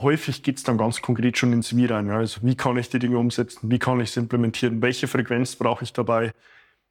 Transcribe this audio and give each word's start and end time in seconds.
häufig 0.00 0.42
geht 0.42 0.58
es 0.58 0.62
dann 0.62 0.78
ganz 0.78 1.00
konkret 1.00 1.38
schon 1.38 1.52
ins 1.52 1.74
Wie 1.76 1.86
rein. 1.86 2.10
Also 2.10 2.40
wie 2.42 2.54
kann 2.54 2.76
ich 2.76 2.88
die 2.90 2.98
Dinge 2.98 3.18
umsetzen, 3.18 3.70
wie 3.70 3.78
kann 3.78 4.00
ich 4.00 4.10
es 4.10 4.16
implementieren, 4.16 4.82
welche 4.82 5.08
Frequenz 5.08 5.56
brauche 5.56 5.84
ich 5.84 5.92
dabei, 5.92 6.32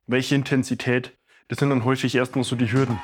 welche 0.07 0.35
Intensität. 0.35 1.11
Das 1.47 1.59
sind 1.59 1.69
dann 1.69 1.85
häufig 1.85 2.15
erstmal 2.15 2.43
so 2.43 2.55
die 2.55 2.71
Hürden. 2.71 2.99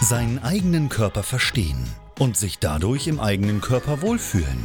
Seinen 0.00 0.38
eigenen 0.42 0.88
Körper 0.88 1.22
verstehen 1.22 1.88
und 2.18 2.36
sich 2.36 2.58
dadurch 2.58 3.06
im 3.06 3.20
eigenen 3.20 3.60
Körper 3.60 4.02
wohlfühlen. 4.02 4.64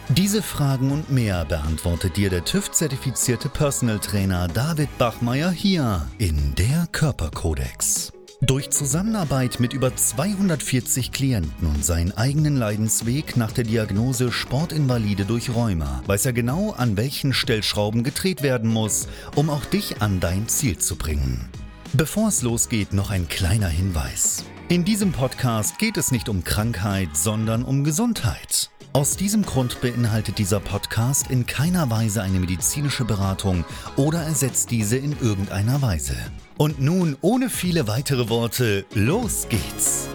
Diese 0.17 0.41
Fragen 0.41 0.91
und 0.91 1.09
mehr 1.09 1.45
beantwortet 1.45 2.17
dir 2.17 2.29
der 2.29 2.43
TÜV-zertifizierte 2.43 3.47
Personal 3.47 3.97
Trainer 3.99 4.49
David 4.49 4.97
Bachmeier 4.97 5.51
hier 5.51 6.05
in 6.17 6.53
der 6.55 6.85
Körperkodex. 6.91 8.11
Durch 8.41 8.71
Zusammenarbeit 8.71 9.61
mit 9.61 9.71
über 9.71 9.95
240 9.95 11.13
Klienten 11.13 11.65
und 11.65 11.85
seinen 11.85 12.11
eigenen 12.11 12.57
Leidensweg 12.57 13.37
nach 13.37 13.53
der 13.53 13.63
Diagnose 13.63 14.33
Sportinvalide 14.33 15.23
durch 15.23 15.55
Rheuma 15.55 16.03
weiß 16.07 16.25
er 16.25 16.33
genau, 16.33 16.71
an 16.71 16.97
welchen 16.97 17.31
Stellschrauben 17.31 18.03
gedreht 18.03 18.41
werden 18.43 18.69
muss, 18.69 19.07
um 19.35 19.49
auch 19.49 19.63
dich 19.63 20.01
an 20.01 20.19
dein 20.19 20.49
Ziel 20.49 20.77
zu 20.77 20.97
bringen. 20.97 21.47
Bevor 21.93 22.27
es 22.27 22.41
losgeht, 22.41 22.91
noch 22.91 23.11
ein 23.11 23.29
kleiner 23.29 23.69
Hinweis. 23.69 24.43
In 24.67 24.83
diesem 24.83 25.13
Podcast 25.13 25.79
geht 25.79 25.95
es 25.95 26.11
nicht 26.11 26.27
um 26.27 26.43
Krankheit, 26.43 27.15
sondern 27.15 27.63
um 27.63 27.85
Gesundheit. 27.85 28.71
Aus 28.93 29.15
diesem 29.15 29.43
Grund 29.43 29.79
beinhaltet 29.79 30.37
dieser 30.37 30.59
Podcast 30.59 31.31
in 31.31 31.45
keiner 31.45 31.89
Weise 31.89 32.21
eine 32.21 32.41
medizinische 32.41 33.05
Beratung 33.05 33.63
oder 33.95 34.21
ersetzt 34.23 34.69
diese 34.69 34.97
in 34.97 35.17
irgendeiner 35.21 35.81
Weise. 35.81 36.17
Und 36.57 36.81
nun, 36.81 37.15
ohne 37.21 37.49
viele 37.49 37.87
weitere 37.87 38.27
Worte, 38.27 38.85
los 38.93 39.47
geht's! 39.47 40.09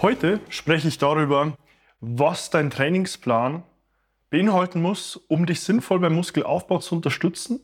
Heute 0.00 0.40
spreche 0.48 0.88
ich 0.88 0.96
darüber, 0.96 1.54
was 2.00 2.48
dein 2.48 2.70
Trainingsplan 2.70 3.64
beinhalten 4.30 4.80
muss, 4.80 5.16
um 5.28 5.44
dich 5.44 5.60
sinnvoll 5.60 5.98
beim 5.98 6.14
Muskelaufbau 6.14 6.78
zu 6.78 6.94
unterstützen 6.94 7.60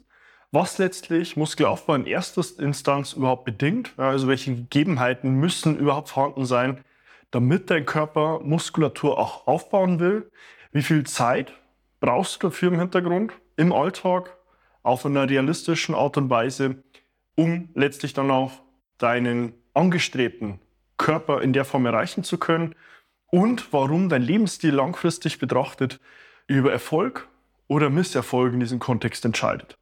was 0.50 0.78
letztlich 0.78 1.36
Muskelaufbau 1.36 1.94
in 1.94 2.06
erster 2.06 2.42
Instanz 2.58 3.12
überhaupt 3.12 3.44
bedingt. 3.44 3.92
Also 3.98 4.28
welche 4.28 4.54
Gegebenheiten 4.54 5.34
müssen 5.34 5.76
überhaupt 5.76 6.08
vorhanden 6.08 6.46
sein, 6.46 6.84
damit 7.30 7.70
dein 7.70 7.84
Körper 7.84 8.40
Muskulatur 8.40 9.18
auch 9.18 9.46
aufbauen 9.46 10.00
will. 10.00 10.30
Wie 10.72 10.82
viel 10.82 11.04
Zeit 11.04 11.52
brauchst 12.00 12.42
du 12.42 12.48
dafür 12.48 12.72
im 12.72 12.78
Hintergrund, 12.78 13.32
im 13.56 13.72
Alltag, 13.72 14.36
auf 14.82 15.04
einer 15.04 15.28
realistischen 15.28 15.94
Art 15.94 16.16
und 16.16 16.30
Weise, 16.30 16.82
um 17.34 17.68
letztlich 17.74 18.14
dann 18.14 18.30
auch 18.30 18.52
deinen 18.96 19.52
angestrebten 19.74 20.60
Körper 20.96 21.42
in 21.42 21.52
der 21.52 21.64
Form 21.64 21.84
erreichen 21.84 22.24
zu 22.24 22.38
können 22.38 22.74
und 23.26 23.72
warum 23.72 24.08
dein 24.08 24.22
Lebensstil 24.22 24.74
langfristig 24.74 25.38
betrachtet 25.38 26.00
über 26.46 26.72
Erfolg 26.72 27.28
oder 27.66 27.90
Misserfolg 27.90 28.54
in 28.54 28.60
diesem 28.60 28.78
Kontext 28.78 29.24
entscheidet. 29.24 29.77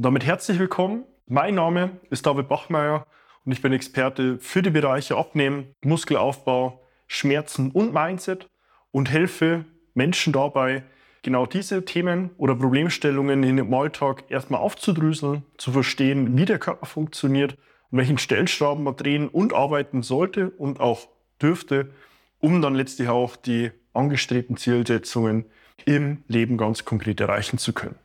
Und 0.00 0.04
damit 0.04 0.24
herzlich 0.24 0.58
willkommen. 0.58 1.04
Mein 1.26 1.56
Name 1.56 1.90
ist 2.08 2.24
David 2.24 2.48
Bachmeier 2.48 3.06
und 3.44 3.52
ich 3.52 3.60
bin 3.60 3.74
Experte 3.74 4.38
für 4.38 4.62
die 4.62 4.70
Bereiche 4.70 5.18
Abnehmen, 5.18 5.74
Muskelaufbau, 5.84 6.80
Schmerzen 7.06 7.70
und 7.70 7.92
Mindset 7.92 8.48
und 8.92 9.10
helfe 9.10 9.66
Menschen 9.92 10.32
dabei, 10.32 10.84
genau 11.22 11.44
diese 11.44 11.84
Themen 11.84 12.30
oder 12.38 12.54
Problemstellungen 12.54 13.42
in 13.42 13.58
ihrem 13.58 13.74
Alltag 13.74 14.24
erstmal 14.30 14.62
aufzudröseln, 14.62 15.44
zu 15.58 15.70
verstehen, 15.70 16.34
wie 16.34 16.46
der 16.46 16.58
Körper 16.58 16.86
funktioniert 16.86 17.58
und 17.90 17.98
welchen 17.98 18.16
Stellschrauben 18.16 18.84
man 18.84 18.96
drehen 18.96 19.28
und 19.28 19.52
arbeiten 19.52 20.02
sollte 20.02 20.48
und 20.48 20.80
auch 20.80 21.08
dürfte, 21.42 21.90
um 22.38 22.62
dann 22.62 22.74
letztlich 22.74 23.10
auch 23.10 23.36
die 23.36 23.70
angestrebten 23.92 24.56
Zielsetzungen 24.56 25.44
im 25.84 26.24
Leben 26.26 26.56
ganz 26.56 26.86
konkret 26.86 27.20
erreichen 27.20 27.58
zu 27.58 27.74
können. 27.74 27.96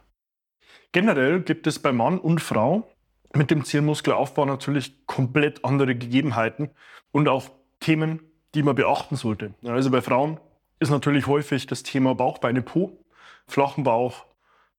Generell 0.96 1.42
gibt 1.42 1.68
es 1.68 1.78
bei 1.78 1.92
Mann 1.92 2.18
und 2.20 2.40
Frau 2.40 2.90
mit 3.34 3.52
dem 3.52 3.66
Zielmuskelaufbau 3.66 4.46
natürlich 4.46 5.06
komplett 5.08 5.66
andere 5.66 5.94
Gegebenheiten 5.94 6.70
und 7.12 7.28
auch 7.28 7.50
Themen, 7.82 8.22
die 8.54 8.64
man 8.64 8.76
beachten 8.76 9.18
sollte. 9.18 9.54
Also 9.66 9.92
bei 9.92 10.00
Frauen 10.00 10.40
ist 10.80 10.92
natürlich 10.92 11.28
häufig 11.28 11.68
das 11.68 11.84
Thema 11.84 12.16
Bauch, 12.16 12.38
Beine, 12.38 12.62
Po, 12.62 12.98
flachen 13.46 13.84
Bauch, 13.84 14.24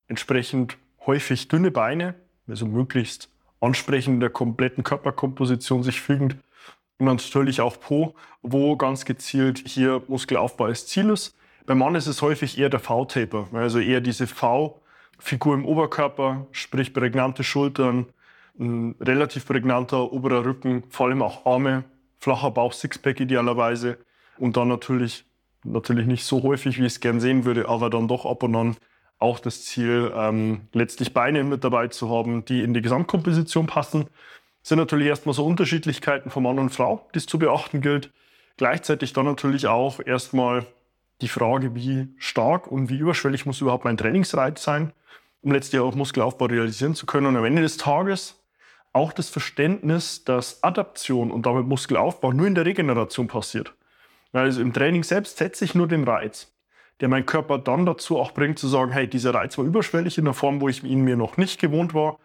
entsprechend 0.08 0.78
häufig 1.04 1.48
dünne 1.48 1.70
Beine, 1.70 2.14
also 2.48 2.64
möglichst 2.64 3.28
ansprechend 3.60 4.22
der 4.22 4.30
kompletten 4.30 4.84
Körperkomposition 4.84 5.82
sich 5.82 6.00
fügend. 6.00 6.38
Und 6.96 7.04
natürlich 7.04 7.60
auch 7.60 7.78
Po, 7.78 8.14
wo 8.40 8.74
ganz 8.78 9.04
gezielt 9.04 9.68
hier 9.68 10.02
Muskelaufbau 10.08 10.64
als 10.64 10.86
Ziel 10.86 11.10
ist. 11.10 11.36
Beim 11.66 11.76
Mann 11.76 11.94
ist 11.94 12.06
es 12.06 12.22
häufig 12.22 12.56
eher 12.56 12.70
der 12.70 12.80
V-Taper, 12.80 13.48
also 13.52 13.80
eher 13.80 14.00
diese 14.00 14.26
V- 14.26 14.80
Figur 15.18 15.54
im 15.54 15.64
Oberkörper, 15.64 16.46
sprich 16.52 16.92
prägnante 16.92 17.44
Schultern, 17.44 18.06
ein 18.58 18.94
relativ 19.00 19.46
prägnanter 19.46 20.12
oberer 20.12 20.44
Rücken, 20.44 20.84
vor 20.88 21.06
allem 21.06 21.22
auch 21.22 21.46
Arme, 21.46 21.84
flacher 22.18 22.50
Bauch, 22.50 22.72
Sixpack 22.72 23.20
idealerweise 23.20 23.98
und 24.38 24.56
dann 24.56 24.68
natürlich, 24.68 25.24
natürlich 25.64 26.06
nicht 26.06 26.24
so 26.24 26.42
häufig, 26.42 26.78
wie 26.78 26.86
ich 26.86 26.94
es 26.94 27.00
gern 27.00 27.20
sehen 27.20 27.44
würde, 27.44 27.68
aber 27.68 27.90
dann 27.90 28.08
doch 28.08 28.24
ab 28.26 28.42
und 28.42 28.54
an 28.56 28.76
auch 29.18 29.38
das 29.38 29.64
Ziel, 29.64 30.12
ähm, 30.14 30.62
letztlich 30.72 31.14
Beine 31.14 31.42
mit 31.44 31.64
dabei 31.64 31.88
zu 31.88 32.10
haben, 32.10 32.44
die 32.44 32.62
in 32.62 32.74
die 32.74 32.82
Gesamtkomposition 32.82 33.66
passen. 33.66 34.08
Das 34.60 34.70
sind 34.70 34.78
natürlich 34.78 35.06
erstmal 35.06 35.34
so 35.34 35.46
Unterschiedlichkeiten 35.46 36.30
von 36.30 36.42
Mann 36.42 36.58
und 36.58 36.70
Frau, 36.70 37.08
die 37.14 37.18
es 37.18 37.26
zu 37.26 37.38
beachten 37.38 37.80
gilt. 37.80 38.12
Gleichzeitig 38.56 39.12
dann 39.12 39.26
natürlich 39.26 39.66
auch 39.68 40.00
erstmal 40.04 40.66
die 41.20 41.28
Frage, 41.28 41.74
wie 41.74 42.08
stark 42.18 42.66
und 42.66 42.88
wie 42.88 42.98
überschwellig 42.98 43.46
muss 43.46 43.60
überhaupt 43.60 43.84
mein 43.84 43.96
Trainingsreiz 43.96 44.62
sein 44.62 44.92
um 45.46 45.52
letztlich 45.52 45.80
auch 45.80 45.94
Muskelaufbau 45.94 46.46
realisieren 46.46 46.96
zu 46.96 47.06
können. 47.06 47.26
Und 47.26 47.36
am 47.36 47.44
Ende 47.44 47.62
des 47.62 47.76
Tages 47.76 48.42
auch 48.92 49.12
das 49.12 49.28
Verständnis, 49.28 50.24
dass 50.24 50.60
Adaption 50.64 51.30
und 51.30 51.46
damit 51.46 51.66
Muskelaufbau 51.66 52.32
nur 52.32 52.48
in 52.48 52.56
der 52.56 52.66
Regeneration 52.66 53.28
passiert. 53.28 53.72
Also 54.32 54.60
im 54.60 54.72
Training 54.72 55.04
selbst 55.04 55.38
setze 55.38 55.64
ich 55.64 55.76
nur 55.76 55.86
den 55.86 56.02
Reiz, 56.02 56.52
der 57.00 57.08
meinen 57.08 57.26
Körper 57.26 57.58
dann 57.58 57.86
dazu 57.86 58.18
auch 58.18 58.32
bringt 58.32 58.58
zu 58.58 58.66
sagen, 58.66 58.90
hey, 58.90 59.06
dieser 59.06 59.34
Reiz 59.34 59.56
war 59.56 59.64
überschwellig 59.64 60.18
in 60.18 60.24
der 60.24 60.34
Form, 60.34 60.60
wo 60.60 60.68
ich 60.68 60.82
ihn 60.82 61.02
mir 61.02 61.16
noch 61.16 61.36
nicht 61.36 61.60
gewohnt 61.60 61.94
war. 61.94 62.18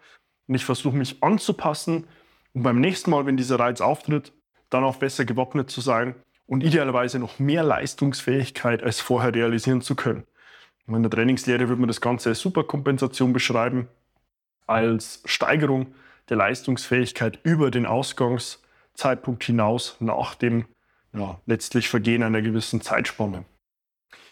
Und 0.48 0.56
ich 0.56 0.64
versuche 0.64 0.96
mich 0.96 1.22
anzupassen, 1.22 2.08
um 2.54 2.64
beim 2.64 2.80
nächsten 2.80 3.10
Mal, 3.10 3.24
wenn 3.24 3.36
dieser 3.36 3.60
Reiz 3.60 3.80
auftritt, 3.80 4.32
dann 4.68 4.82
auch 4.82 4.96
besser 4.96 5.24
gewappnet 5.24 5.70
zu 5.70 5.80
sein 5.80 6.16
und 6.52 6.62
idealerweise 6.62 7.18
noch 7.18 7.38
mehr 7.38 7.62
Leistungsfähigkeit 7.62 8.82
als 8.82 9.00
vorher 9.00 9.34
realisieren 9.34 9.80
zu 9.80 9.94
können. 9.94 10.24
In 10.86 11.02
der 11.02 11.10
Trainingslehre 11.10 11.66
würde 11.68 11.80
man 11.80 11.88
das 11.88 12.02
Ganze 12.02 12.28
als 12.28 12.40
Superkompensation 12.40 13.32
beschreiben, 13.32 13.88
als 14.66 15.22
Steigerung 15.24 15.94
der 16.28 16.36
Leistungsfähigkeit 16.36 17.38
über 17.42 17.70
den 17.70 17.86
Ausgangszeitpunkt 17.86 19.44
hinaus 19.44 19.96
nach 20.00 20.34
dem 20.34 20.66
ja, 21.14 21.40
letztlich 21.46 21.88
Vergehen 21.88 22.22
einer 22.22 22.42
gewissen 22.42 22.82
Zeitspanne. 22.82 23.46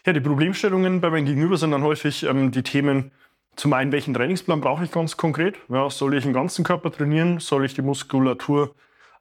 Ja, 0.05 0.13
die 0.13 0.21
Problemstellungen 0.21 1.01
bei 1.01 1.09
meinem 1.09 1.25
Gegenüber 1.25 1.57
sind 1.57 1.71
dann 1.71 1.85
häufig 1.85 2.25
ähm, 2.25 2.51
die 2.51 2.63
Themen, 2.63 3.13
zum 3.57 3.73
einen, 3.73 3.93
welchen 3.93 4.13
Trainingsplan 4.13 4.61
brauche 4.61 4.85
ich 4.85 4.93
ganz 4.93 5.17
konkret? 5.17 5.57
Ja, 5.71 5.89
soll 5.89 6.15
ich 6.15 6.25
den 6.25 6.35
ganzen 6.35 6.67
Körper 6.67 6.93
trainieren? 6.93 7.41
Soll 7.41 7.65
ich 7.65 7.73
die 7.73 7.83
Muskulatur 7.83 8.75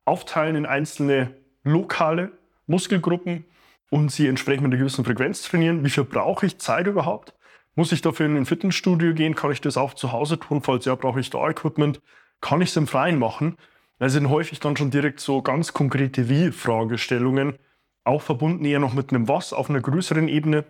aufteilen 0.03 0.57
in 0.57 0.65
einzelne 0.65 1.33
lokale 1.63 2.33
Muskelgruppen? 2.69 3.45
und 3.89 4.12
sie 4.12 4.27
entsprechend 4.27 4.63
mit 4.63 4.74
einer 4.74 4.80
gewissen 4.80 5.06
Frequenz 5.06 5.42
trainieren. 5.42 5.83
Wie 5.83 5.89
viel 5.89 6.04
brauche 6.04 6.45
ich 6.45 6.60
Zeit 6.60 6.88
überhaupt? 6.88 7.33
Muss 7.75 7.92
ich 7.92 8.01
dafür 8.01 8.25
in 8.25 8.38
ein 8.38 8.45
Fitnessstudio 8.45 9.13
gehen? 9.13 9.36
Kann 9.36 9.51
ich 9.51 9.62
das 9.62 9.77
auch 9.77 9.94
zu 9.94 10.12
Hause 10.12 10.39
tun? 10.39 10.62
Falls 10.62 10.86
ja, 10.86 10.95
brauche 10.95 11.19
ich 11.19 11.30
da 11.30 11.48
Equipment? 11.50 12.01
Kann 12.42 12.62
ich 12.62 12.69
es 12.69 12.77
im 12.77 12.88
Freien 12.88 13.19
machen? 13.19 13.57
Das 14.00 14.13
sind 14.13 14.30
häufig 14.30 14.60
dann 14.60 14.77
schon 14.77 14.92
direkt 14.92 15.19
so 15.19 15.42
ganz 15.42 15.74
konkrete 15.74 16.30
Wie-Fragestellungen, 16.30 17.57
auch 18.06 18.21
verbunden 18.21 18.63
eher 18.63 18.80
noch 18.80 18.94
mit 18.94 19.12
einem 19.12 19.27
Was 19.27 19.51
auf 19.51 19.69
einer 19.69 19.81
größeren 19.81 20.30
Ebene, 20.30 20.63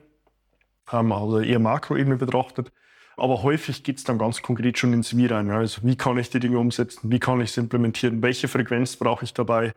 also 0.87 1.39
eher 1.39 1.59
Makroebene 1.59 2.15
betrachtet. 2.15 2.71
Aber 3.17 3.43
häufig 3.43 3.83
geht 3.83 3.97
es 3.97 4.03
dann 4.03 4.17
ganz 4.17 4.41
konkret 4.41 4.79
schon 4.79 4.93
ins 4.93 5.15
Wie 5.15 5.27
rein. 5.27 5.51
Also 5.51 5.81
wie 5.83 5.95
kann 5.95 6.17
ich 6.17 6.31
die 6.31 6.39
Dinge 6.39 6.57
umsetzen? 6.57 7.11
Wie 7.11 7.19
kann 7.19 7.41
ich 7.41 7.51
es 7.51 7.57
implementieren? 7.57 8.23
Welche 8.23 8.47
Frequenz 8.47 8.95
brauche 8.95 9.25
ich 9.25 9.33
dabei? 9.33 9.73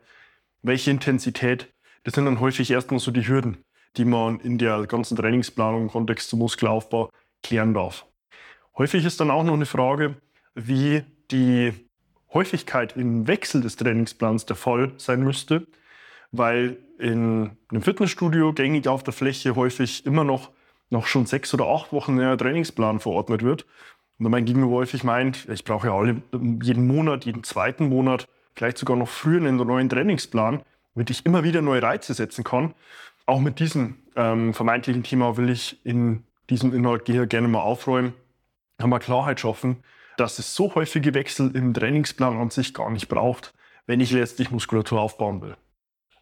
Welche 0.63 0.89
Intensität? 0.89 1.73
Das 2.03 2.15
sind 2.15 2.25
dann 2.25 2.39
häufig 2.39 2.69
erstmal 2.69 2.99
so 2.99 3.11
die 3.11 3.27
Hürden, 3.27 3.57
die 3.97 4.05
man 4.05 4.39
in 4.39 4.57
der 4.57 4.85
ganzen 4.87 5.15
Trainingsplanung 5.15 5.83
im 5.83 5.89
Kontext 5.89 6.29
zum 6.29 6.39
Muskelaufbau 6.39 7.09
klären 7.41 7.73
darf. 7.73 8.05
Häufig 8.77 9.05
ist 9.05 9.19
dann 9.19 9.31
auch 9.31 9.43
noch 9.43 9.53
eine 9.53 9.65
Frage, 9.65 10.15
wie 10.55 11.03
die 11.31 11.73
Häufigkeit 12.33 12.97
im 12.97 13.27
Wechsel 13.27 13.61
des 13.61 13.75
Trainingsplans 13.75 14.45
der 14.45 14.55
Fall 14.55 14.91
sein 14.97 15.23
müsste, 15.23 15.67
weil 16.31 16.77
in 16.97 17.51
einem 17.69 17.81
Fitnessstudio 17.81 18.53
gängig 18.53 18.87
auf 18.87 19.03
der 19.03 19.13
Fläche 19.13 19.55
häufig 19.55 20.05
immer 20.05 20.23
noch, 20.23 20.49
noch 20.89 21.05
schon 21.05 21.25
sechs 21.25 21.53
oder 21.53 21.67
acht 21.67 21.93
Wochen 21.93 22.19
ein 22.19 22.37
Trainingsplan 22.37 22.99
verordnet 22.99 23.43
wird. 23.43 23.65
Und 24.17 24.29
mein 24.29 24.45
Gegenüber 24.45 24.73
häufig 24.73 25.03
meint, 25.03 25.47
ich 25.49 25.63
brauche 25.63 25.87
ja 25.87 25.93
alle, 25.95 26.21
jeden 26.61 26.87
Monat, 26.87 27.25
jeden 27.25 27.43
zweiten 27.43 27.89
Monat, 27.89 28.27
vielleicht 28.55 28.77
sogar 28.77 28.97
noch 28.97 29.09
früher 29.09 29.37
einen 29.37 29.57
neuen 29.57 29.89
Trainingsplan, 29.89 30.61
damit 30.93 31.09
ich 31.09 31.25
immer 31.25 31.43
wieder 31.43 31.61
neue 31.61 31.81
Reize 31.81 32.13
setzen 32.13 32.43
kann. 32.43 32.73
Auch 33.25 33.39
mit 33.39 33.59
diesem 33.59 33.97
ähm, 34.15 34.53
vermeintlichen 34.53 35.03
Thema 35.03 35.37
will 35.37 35.49
ich 35.49 35.83
in 35.85 36.23
diesem 36.49 36.73
Inhalt 36.73 37.03
hier 37.05 37.25
gerne 37.25 37.47
mal 37.47 37.61
aufräumen, 37.61 38.13
mal 38.83 38.99
Klarheit 38.99 39.39
schaffen, 39.39 39.83
dass 40.17 40.39
es 40.39 40.55
so 40.55 40.75
häufige 40.75 41.13
Wechsel 41.13 41.55
im 41.55 41.73
Trainingsplan 41.73 42.37
an 42.37 42.49
sich 42.49 42.73
gar 42.73 42.89
nicht 42.89 43.07
braucht, 43.07 43.53
wenn 43.85 44.01
ich 44.01 44.11
letztlich 44.11 44.51
Muskulatur 44.51 44.99
aufbauen 44.99 45.41
will. 45.41 45.55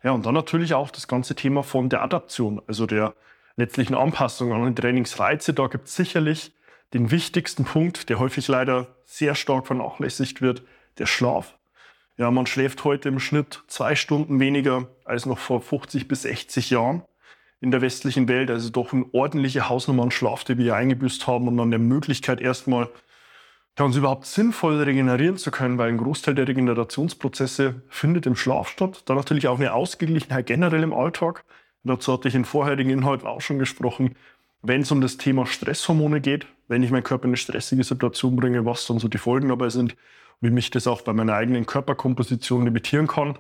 Ja, 0.04 0.12
und 0.12 0.26
dann 0.26 0.34
natürlich 0.34 0.74
auch 0.74 0.90
das 0.90 1.08
ganze 1.08 1.36
Thema 1.36 1.64
von 1.64 1.90
der 1.90 2.02
Adaption, 2.02 2.62
also 2.68 2.86
der 2.86 3.14
letztlichen 3.56 3.96
Anpassung 3.96 4.54
an 4.54 4.74
die 4.74 4.82
Trainingsreize. 4.82 5.54
Da 5.54 5.68
gibt 5.68 5.88
es 5.88 5.96
sicherlich 5.96 6.54
den 6.94 7.12
wichtigsten 7.12 7.66
Punkt, 7.66 8.10
der 8.10 8.20
häufig 8.20 8.48
leider 8.48 8.88
sehr 9.06 9.36
stark 9.36 9.68
vernachlässigt 9.68 10.42
wird, 10.42 10.64
der 10.98 11.06
Schlaf. 11.06 11.58
Ja, 12.18 12.30
man 12.30 12.46
schläft 12.46 12.84
heute 12.84 13.10
im 13.10 13.20
Schnitt 13.20 13.64
zwei 13.68 13.96
Stunden 13.96 14.40
weniger 14.40 14.88
als 15.06 15.26
noch 15.26 15.40
vor 15.40 15.62
50 15.62 16.08
bis 16.08 16.24
60 16.24 16.70
Jahren 16.70 17.04
in 17.62 17.72
der 17.72 17.82
westlichen 17.82 18.28
Welt. 18.28 18.52
Also 18.52 18.70
doch 18.70 18.92
eine 18.92 19.06
ordentliche 19.14 19.70
Hausnummer 19.70 20.04
an 20.04 20.12
Schlaf, 20.12 20.44
die 20.44 20.58
wir 20.58 20.76
eingebüßt 20.76 21.26
haben 21.28 21.48
und 21.48 21.58
dann 21.58 21.72
der 21.72 21.80
Möglichkeit 21.80 22.42
erstmal 22.42 22.90
ja, 23.80 23.86
uns 23.86 23.96
überhaupt 23.96 24.26
sinnvoll 24.26 24.82
regenerieren 24.82 25.38
zu 25.38 25.52
können, 25.52 25.78
weil 25.78 25.90
ein 25.90 25.98
Großteil 25.98 26.36
der 26.36 26.48
Regenerationsprozesse 26.48 27.82
findet 27.88 28.26
im 28.26 28.36
Schlaf 28.36 28.68
statt. 28.68 29.04
Dann 29.06 29.18
natürlich 29.18 29.48
auch 29.48 29.58
eine 29.58 29.74
Ausgeglichenheit 29.74 30.48
generell 30.48 30.84
im 30.84 30.94
Alltag. 30.94 31.46
dazu 31.84 32.14
hatte 32.14 32.28
ich 32.28 32.36
in 32.36 32.46
vorherigen 32.46 32.90
Inhalten 32.90 33.28
auch 33.28 33.42
schon 33.42 33.60
gesprochen. 33.60 34.16
Wenn 34.62 34.82
es 34.82 34.92
um 34.92 35.02
das 35.02 35.18
Thema 35.18 35.46
Stresshormone 35.46 36.22
geht, 36.22 36.46
wenn 36.68 36.84
ich 36.84 36.92
meinen 36.92 37.04
Körper 37.04 37.24
in 37.24 37.30
eine 37.30 37.38
stressige 37.38 37.84
Situation 37.84 38.36
bringe, 38.36 38.66
was 38.66 38.86
dann 38.86 39.00
so 39.00 39.08
die 39.08 39.18
Folgen 39.18 39.50
dabei 39.50 39.70
sind, 39.70 39.96
wie 40.42 40.50
mich 40.50 40.72
das 40.72 40.88
auch 40.88 41.02
bei 41.02 41.14
meiner 41.14 41.36
eigenen 41.36 41.66
Körperkomposition 41.66 42.66
limitieren 42.66 43.08
kann. 43.08 43.38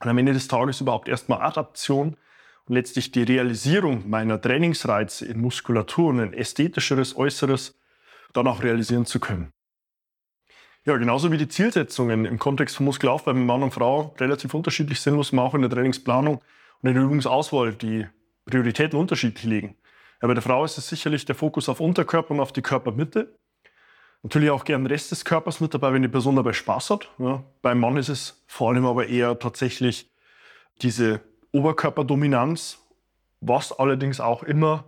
Und 0.00 0.08
am 0.08 0.18
Ende 0.18 0.32
des 0.32 0.48
Tages 0.48 0.80
überhaupt 0.80 1.08
erstmal 1.08 1.40
Adaption 1.40 2.16
und 2.66 2.74
letztlich 2.74 3.12
die 3.12 3.22
Realisierung 3.22 4.08
meiner 4.10 4.40
Trainingsreize 4.40 5.24
in 5.24 5.40
Muskulatur 5.40 6.10
und 6.10 6.20
ein 6.20 6.34
ästhetischeres 6.34 7.16
Äußeres 7.16 7.78
dann 8.32 8.46
auch 8.48 8.62
realisieren 8.62 9.06
zu 9.06 9.20
können. 9.20 9.52
Ja, 10.84 10.96
genauso 10.96 11.32
wie 11.32 11.38
die 11.38 11.48
Zielsetzungen 11.48 12.26
im 12.26 12.38
Kontext 12.38 12.76
von 12.76 12.86
Muskelaufbau 12.86 13.32
bei 13.32 13.38
Mann 13.38 13.62
und 13.62 13.74
Frau 13.74 14.14
relativ 14.20 14.54
unterschiedlich 14.54 15.00
sind, 15.00 15.16
muss 15.16 15.32
man 15.32 15.44
auch 15.44 15.54
in 15.54 15.62
der 15.62 15.70
Trainingsplanung 15.70 16.36
und 16.82 16.88
in 16.88 16.94
der 16.94 17.02
Übungsauswahl 17.02 17.74
die 17.74 18.06
Prioritäten 18.44 18.98
unterschiedlich 18.98 19.44
legen. 19.44 19.76
Ja, 20.22 20.28
bei 20.28 20.34
der 20.34 20.42
Frau 20.42 20.64
ist 20.64 20.78
es 20.78 20.88
sicherlich 20.88 21.24
der 21.24 21.34
Fokus 21.34 21.68
auf 21.68 21.80
Unterkörper 21.80 22.32
und 22.32 22.40
auf 22.40 22.52
die 22.52 22.62
Körpermitte. 22.62 23.36
Natürlich 24.26 24.50
auch 24.50 24.64
gern 24.64 24.86
Rest 24.86 25.12
des 25.12 25.24
Körpers 25.24 25.60
mit 25.60 25.72
dabei, 25.72 25.92
wenn 25.92 26.02
die 26.02 26.08
Person 26.08 26.34
dabei 26.34 26.52
Spaß 26.52 26.90
hat. 26.90 27.08
Ja, 27.18 27.44
beim 27.62 27.78
Mann 27.78 27.96
ist 27.96 28.08
es 28.08 28.42
vor 28.48 28.70
allem 28.70 28.84
aber 28.84 29.06
eher 29.06 29.38
tatsächlich 29.38 30.10
diese 30.82 31.20
Oberkörperdominanz, 31.52 32.80
was 33.40 33.70
allerdings 33.70 34.18
auch 34.18 34.42
immer 34.42 34.82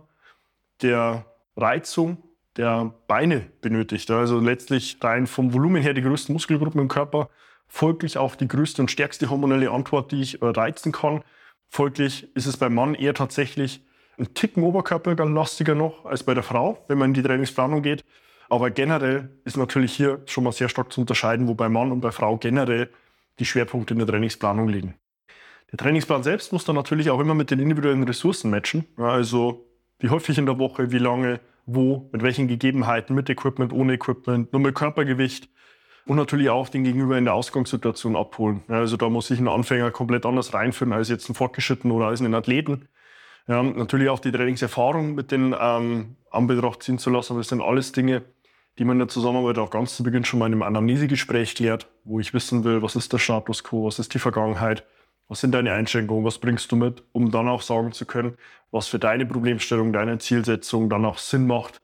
der 0.81 1.25
Reizung 1.55 2.17
der 2.57 2.93
Beine 3.07 3.49
benötigt. 3.61 4.11
Also 4.11 4.41
letztlich 4.41 4.97
rein 4.99 5.25
vom 5.25 5.53
Volumen 5.53 5.81
her 5.81 5.93
die 5.93 6.01
größten 6.01 6.33
Muskelgruppen 6.33 6.81
im 6.81 6.89
Körper, 6.89 7.29
folglich 7.65 8.17
auch 8.17 8.35
die 8.35 8.49
größte 8.49 8.81
und 8.81 8.91
stärkste 8.91 9.29
hormonelle 9.29 9.71
Antwort, 9.71 10.11
die 10.11 10.19
ich 10.21 10.41
äh, 10.41 10.47
reizen 10.47 10.91
kann. 10.91 11.23
Folglich 11.69 12.27
ist 12.35 12.45
es 12.45 12.57
beim 12.57 12.75
Mann 12.75 12.93
eher 12.93 13.13
tatsächlich 13.13 13.85
ein 14.17 14.33
Ticken 14.33 14.63
oberkörperlastiger 14.63 15.75
noch 15.75 16.03
als 16.03 16.23
bei 16.23 16.33
der 16.33 16.43
Frau, 16.43 16.83
wenn 16.89 16.97
man 16.97 17.11
in 17.11 17.13
die 17.13 17.23
Trainingsplanung 17.23 17.81
geht. 17.83 18.03
Aber 18.49 18.71
generell 18.71 19.29
ist 19.45 19.57
natürlich 19.57 19.93
hier 19.93 20.21
schon 20.25 20.43
mal 20.43 20.51
sehr 20.51 20.69
stark 20.69 20.91
zu 20.91 21.01
unterscheiden, 21.01 21.47
wo 21.47 21.53
bei 21.53 21.69
Mann 21.69 21.91
und 21.91 22.01
bei 22.01 22.11
Frau 22.11 22.37
generell 22.37 22.89
die 23.37 23.45
Schwerpunkte 23.45 23.93
in 23.93 23.99
der 23.99 24.07
Trainingsplanung 24.07 24.67
liegen. 24.67 24.95
Der 25.71 25.77
Trainingsplan 25.77 26.23
selbst 26.23 26.51
muss 26.51 26.65
dann 26.65 26.75
natürlich 26.75 27.11
auch 27.11 27.19
immer 27.19 27.35
mit 27.35 27.51
den 27.51 27.59
individuellen 27.59 28.03
Ressourcen 28.03 28.49
matchen. 28.49 28.85
Also 28.97 29.65
wie 29.99 30.09
häufig 30.09 30.37
in 30.37 30.47
der 30.47 30.57
Woche, 30.57 30.91
wie 30.91 30.97
lange, 30.97 31.39
wo, 31.65 32.09
mit 32.11 32.23
welchen 32.23 32.47
Gegebenheiten, 32.47 33.15
mit 33.15 33.29
Equipment, 33.29 33.71
ohne 33.71 33.93
Equipment, 33.93 34.51
nur 34.51 34.61
mit 34.61 34.73
Körpergewicht 34.73 35.47
und 36.07 36.17
natürlich 36.17 36.49
auch 36.49 36.69
den 36.69 36.83
Gegenüber 36.83 37.17
in 37.17 37.25
der 37.25 37.35
Ausgangssituation 37.35 38.15
abholen. 38.15 38.63
Also 38.67 38.97
da 38.97 39.09
muss 39.09 39.27
sich 39.27 39.39
ein 39.39 39.47
Anfänger 39.47 39.91
komplett 39.91 40.25
anders 40.25 40.55
reinführen 40.55 40.91
als 40.91 41.09
jetzt 41.09 41.29
ein 41.29 41.35
Fortgeschritten 41.35 41.91
oder 41.91 42.07
als 42.07 42.19
einen 42.19 42.33
Athleten. 42.33 42.87
Ja, 43.47 43.61
natürlich 43.61 44.09
auch 44.09 44.19
die 44.19 44.31
Trainingserfahrung 44.31 45.13
mit 45.13 45.31
den 45.31 45.55
ähm, 45.59 46.15
Anbetracht 46.31 46.81
ziehen 46.81 46.97
zu 46.97 47.09
lassen, 47.09 47.33
aber 47.33 47.41
das 47.41 47.49
sind 47.49 47.61
alles 47.61 47.91
Dinge, 47.91 48.23
die 48.79 48.85
man 48.85 48.95
in 48.95 48.99
der 48.99 49.07
Zusammenarbeit 49.09 49.57
auch 49.57 49.69
ganz 49.69 49.97
zu 49.97 50.03
Beginn 50.03 50.23
schon 50.23 50.39
mal 50.39 50.45
in 50.47 50.53
einem 50.53 50.63
Anamnesegespräch 50.63 51.53
klärt, 51.53 51.87
wo 52.05 52.21
ich 52.21 52.33
wissen 52.33 52.63
will, 52.63 52.81
was 52.81 52.95
ist 52.95 53.11
der 53.11 53.17
Status 53.17 53.63
quo, 53.63 53.85
was 53.85 53.99
ist 53.99 54.13
die 54.13 54.19
Vergangenheit, 54.19 54.85
was 55.27 55.41
sind 55.41 55.51
deine 55.51 55.73
Einschränkungen, 55.73 56.23
was 56.23 56.39
bringst 56.39 56.71
du 56.71 56.77
mit, 56.77 57.03
um 57.11 57.29
dann 57.29 57.49
auch 57.49 57.61
sagen 57.61 57.91
zu 57.91 58.05
können, 58.05 58.37
was 58.71 58.87
für 58.87 58.97
deine 58.97 59.25
Problemstellung, 59.25 59.91
deine 59.91 60.17
Zielsetzung 60.17 60.89
dann 60.89 61.03
auch 61.03 61.17
Sinn 61.17 61.45
macht, 61.45 61.81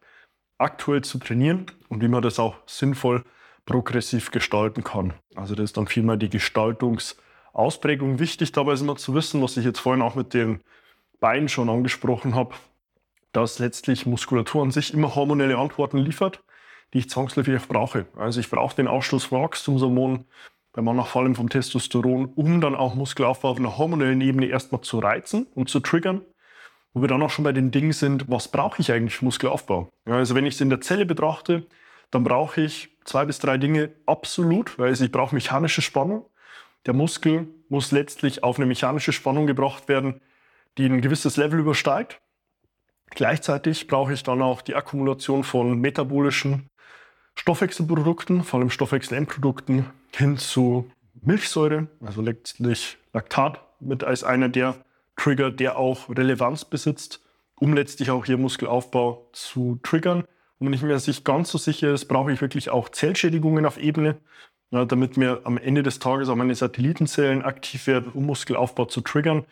aktuell 0.58 1.04
zu 1.04 1.20
trainieren 1.20 1.66
und 1.90 2.02
wie 2.02 2.08
man 2.08 2.22
das 2.22 2.40
auch 2.40 2.56
sinnvoll 2.66 3.26
progressiv 3.66 4.32
gestalten 4.32 4.84
kann. 4.86 5.14
Also 5.36 5.54
das 5.54 5.66
ist 5.66 5.78
dann 5.78 5.88
vielmehr 5.88 6.16
die 6.16 6.30
Gestaltungsausprägung. 6.30 8.20
Wichtig 8.20 8.54
dabei 8.54 8.72
ist 8.72 8.82
immer 8.82 8.96
zu 8.96 9.14
wissen, 9.14 9.42
was 9.42 9.58
ich 9.58 9.66
jetzt 9.66 9.80
vorhin 9.80 10.02
auch 10.02 10.16
mit 10.16 10.34
den 10.34 10.62
Beinen 11.20 11.50
schon 11.50 11.70
angesprochen 11.70 12.36
habe, 12.36 12.56
dass 13.34 13.60
letztlich 13.60 14.06
Muskulatur 14.06 14.64
an 14.64 14.72
sich 14.72 14.94
immer 14.94 15.14
hormonelle 15.14 15.58
Antworten 15.58 15.98
liefert, 15.98 16.42
die 16.96 17.00
ich 17.00 17.10
zwangsläufig 17.10 17.60
auch 17.60 17.68
brauche. 17.68 18.06
Also 18.16 18.40
ich 18.40 18.50
brauche 18.50 18.74
den 18.74 18.88
Ausstoß 18.88 19.26
von 19.26 19.42
Wachstumshormonen, 19.42 20.24
bei 20.72 20.82
Männern 20.82 21.06
vor 21.06 21.24
allem 21.24 21.36
vom 21.36 21.50
Testosteron, 21.50 22.32
um 22.36 22.62
dann 22.62 22.74
auch 22.74 22.96
Muskelaufbau 22.96 23.50
auf 23.50 23.58
einer 23.58 23.78
hormonellen 23.78 24.22
Ebene 24.22 24.46
erstmal 24.46 24.80
zu 24.80 25.00
reizen 25.00 25.46
und 25.56 25.70
zu 25.70 25.82
triggern. 25.82 26.22
Wo 26.94 27.02
wir 27.02 27.10
dann 27.10 27.22
auch 27.22 27.30
schon 27.30 27.44
bei 27.44 27.52
den 27.52 27.70
Dingen 27.70 27.92
sind, 27.92 28.32
was 28.32 28.48
brauche 28.48 28.82
ich 28.82 28.94
eigentlich 28.94 29.18
für 29.18 29.26
Muskelaufbau? 29.26 29.90
Also 30.06 30.36
wenn 30.36 30.46
ich 30.46 30.54
es 30.54 30.62
in 30.62 30.70
der 30.70 30.80
Zelle 30.80 31.06
betrachte, 31.06 31.68
dann 32.12 32.24
brauche 32.24 32.62
ich 32.62 32.96
zwei 33.04 33.26
bis 33.26 33.40
drei 33.40 33.58
Dinge 33.58 33.92
absolut, 34.06 34.80
weil 34.80 34.94
ich 34.94 35.12
brauche 35.12 35.36
mechanische 35.36 35.82
Spannung. 35.82 36.26
Der 36.86 36.94
Muskel 36.94 37.50
muss 37.68 37.92
letztlich 37.92 38.42
auf 38.42 38.56
eine 38.56 38.68
mechanische 38.68 39.12
Spannung 39.12 39.48
gebracht 39.48 39.90
werden, 39.90 40.22
die 40.78 40.86
ein 40.86 41.02
gewisses 41.02 41.36
Level 41.36 41.60
übersteigt. 41.60 42.22
Gleichzeitig 43.10 43.88
brauche 43.88 44.14
ich 44.14 44.24
dann 44.24 44.42
auch 44.42 44.62
die 44.62 44.76
Akkumulation 44.76 45.44
von 45.44 45.78
metabolischen 45.78 46.70
Stoffwechselprodukten, 47.36 48.44
vor 48.44 48.60
allem 48.60 48.70
Stoffwechselendprodukten, 48.70 49.86
hin 50.16 50.38
zu 50.38 50.90
Milchsäure, 51.22 51.88
also 52.06 52.22
letztlich 52.22 52.98
Laktat 53.14 53.62
mit 53.80 54.04
als 54.04 54.24
einer 54.24 54.50
der 54.50 54.76
Trigger, 55.16 55.52
der 55.52 55.78
auch 55.78 56.10
Relevanz 56.10 56.66
besitzt, 56.66 57.22
um 57.60 57.74
letztlich 57.74 58.12
auch 58.12 58.26
hier 58.26 58.38
Muskelaufbau 58.38 59.30
zu 59.32 59.80
triggern. 59.84 60.24
Und 60.60 60.68
wenn 60.68 60.74
ich 60.74 60.82
mir 60.82 61.00
sich 61.00 61.24
ganz 61.24 61.50
so 61.50 61.58
sicher 61.58 61.94
ist, 61.94 62.06
brauche 62.06 62.32
ich 62.32 62.42
wirklich 62.42 62.70
auch 62.70 62.90
Zellschädigungen 62.90 63.66
auf 63.66 63.78
Ebene, 63.78 64.18
ja, 64.72 64.86
damit 64.86 65.18
mir 65.18 65.42
am 65.44 65.58
Ende 65.58 65.84
des 65.84 66.00
Tages 66.00 66.30
auch 66.30 66.36
meine 66.36 66.56
Satellitenzellen 66.56 67.44
aktiv 67.44 67.88
werden, 67.88 68.12
um 68.14 68.26
Muskelaufbau 68.26 68.86
zu 68.86 69.02
triggern. 69.02 69.46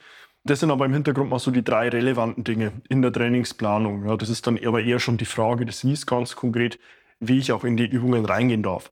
Das 0.44 0.60
sind 0.60 0.72
aber 0.72 0.86
im 0.86 0.94
Hintergrund 0.94 1.30
mal 1.30 1.40
so 1.40 1.52
die 1.52 1.64
drei 1.64 1.88
relevanten 1.88 2.44
Dinge 2.44 2.74
in 2.90 3.02
der 3.02 3.14
Trainingsplanung. 3.14 4.06
Ja, 4.06 4.18
das 4.18 4.30
ist 4.30 4.46
dann 4.46 4.60
aber 4.66 4.82
eher 4.84 5.00
schon 5.00 5.18
die 5.18 5.26
Frage 5.26 5.66
des 5.66 5.86
Wies 5.86 6.06
ganz 6.06 6.36
konkret 6.36 6.80
wie 7.20 7.38
ich 7.40 7.52
auch 7.52 7.64
in 7.64 7.78
die 7.78 7.88
Übungen 7.88 8.26
reingehen 8.26 8.64
darf. 8.64 8.92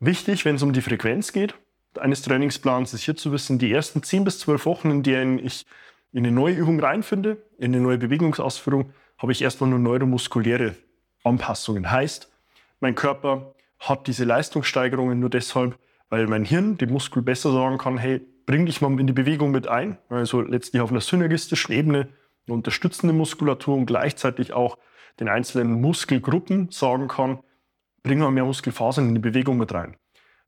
Wichtig, 0.00 0.44
wenn 0.44 0.56
es 0.56 0.62
um 0.62 0.72
die 0.72 0.82
Frequenz 0.82 1.32
geht, 1.32 1.54
eines 1.98 2.22
Trainingsplans 2.22 2.94
ist 2.94 3.02
hier 3.02 3.16
zu 3.16 3.32
wissen, 3.32 3.58
die 3.58 3.72
ersten 3.72 4.02
10 4.02 4.24
bis 4.24 4.38
12 4.40 4.66
Wochen, 4.66 4.90
in 4.90 5.02
denen 5.02 5.38
ich 5.38 5.66
in 6.12 6.24
eine 6.24 6.32
neue 6.32 6.54
Übung 6.54 6.80
reinfinde, 6.80 7.38
in 7.58 7.74
eine 7.74 7.82
neue 7.82 7.98
Bewegungsausführung, 7.98 8.92
habe 9.18 9.32
ich 9.32 9.42
erstmal 9.42 9.70
nur 9.70 9.78
neuromuskuläre 9.78 10.76
Anpassungen. 11.24 11.90
Heißt, 11.90 12.30
mein 12.80 12.94
Körper 12.94 13.54
hat 13.80 14.06
diese 14.06 14.24
Leistungssteigerungen 14.24 15.18
nur 15.18 15.30
deshalb, 15.30 15.78
weil 16.08 16.26
mein 16.26 16.44
Hirn 16.44 16.78
dem 16.78 16.92
Muskel 16.92 17.22
besser 17.22 17.52
sagen 17.52 17.78
kann, 17.78 17.98
hey, 17.98 18.20
bring 18.46 18.66
dich 18.66 18.80
mal 18.80 18.98
in 18.98 19.06
die 19.06 19.12
Bewegung 19.12 19.50
mit 19.50 19.68
ein. 19.68 19.98
Also 20.08 20.40
letztlich 20.40 20.80
auf 20.80 20.90
einer 20.90 21.00
synergistischen 21.00 21.74
Ebene 21.74 22.08
eine 22.46 22.54
unterstützende 22.54 23.12
Muskulatur 23.12 23.76
und 23.76 23.86
gleichzeitig 23.86 24.52
auch 24.52 24.78
den 25.20 25.28
einzelnen 25.28 25.80
Muskelgruppen 25.80 26.70
sagen 26.70 27.08
kann, 27.08 27.40
bringen 28.08 28.22
wir 28.22 28.30
mehr 28.30 28.44
Muskelfasern 28.44 29.08
in 29.08 29.14
die 29.14 29.20
Bewegung 29.20 29.58
mit 29.58 29.72
rein. 29.72 29.96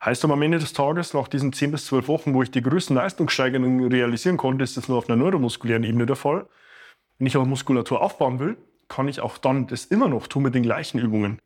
Heißt 0.02 0.24
aber 0.24 0.32
am 0.32 0.40
Ende 0.40 0.58
des 0.58 0.72
Tages, 0.72 1.12
nach 1.12 1.28
diesen 1.28 1.52
10 1.52 1.72
bis 1.72 1.84
12 1.86 2.08
Wochen, 2.08 2.32
wo 2.32 2.42
ich 2.42 2.50
die 2.50 2.62
größten 2.62 2.96
Leistungssteigerungen 2.96 3.92
realisieren 3.92 4.38
konnte, 4.38 4.64
ist 4.64 4.78
das 4.78 4.88
nur 4.88 4.96
auf 4.96 5.10
einer 5.10 5.16
neuromuskulären 5.22 5.84
Ebene 5.84 6.06
der 6.06 6.16
Fall. 6.16 6.46
Wenn 7.18 7.26
ich 7.26 7.36
aber 7.36 7.44
Muskulatur 7.44 8.00
aufbauen 8.00 8.38
will, 8.40 8.56
kann 8.88 9.08
ich 9.08 9.20
auch 9.20 9.36
dann 9.36 9.66
das 9.66 9.84
immer 9.84 10.08
noch 10.08 10.26
tun 10.26 10.44
mit 10.44 10.54
den 10.54 10.62
gleichen 10.62 10.98
Übungen. 10.98 11.38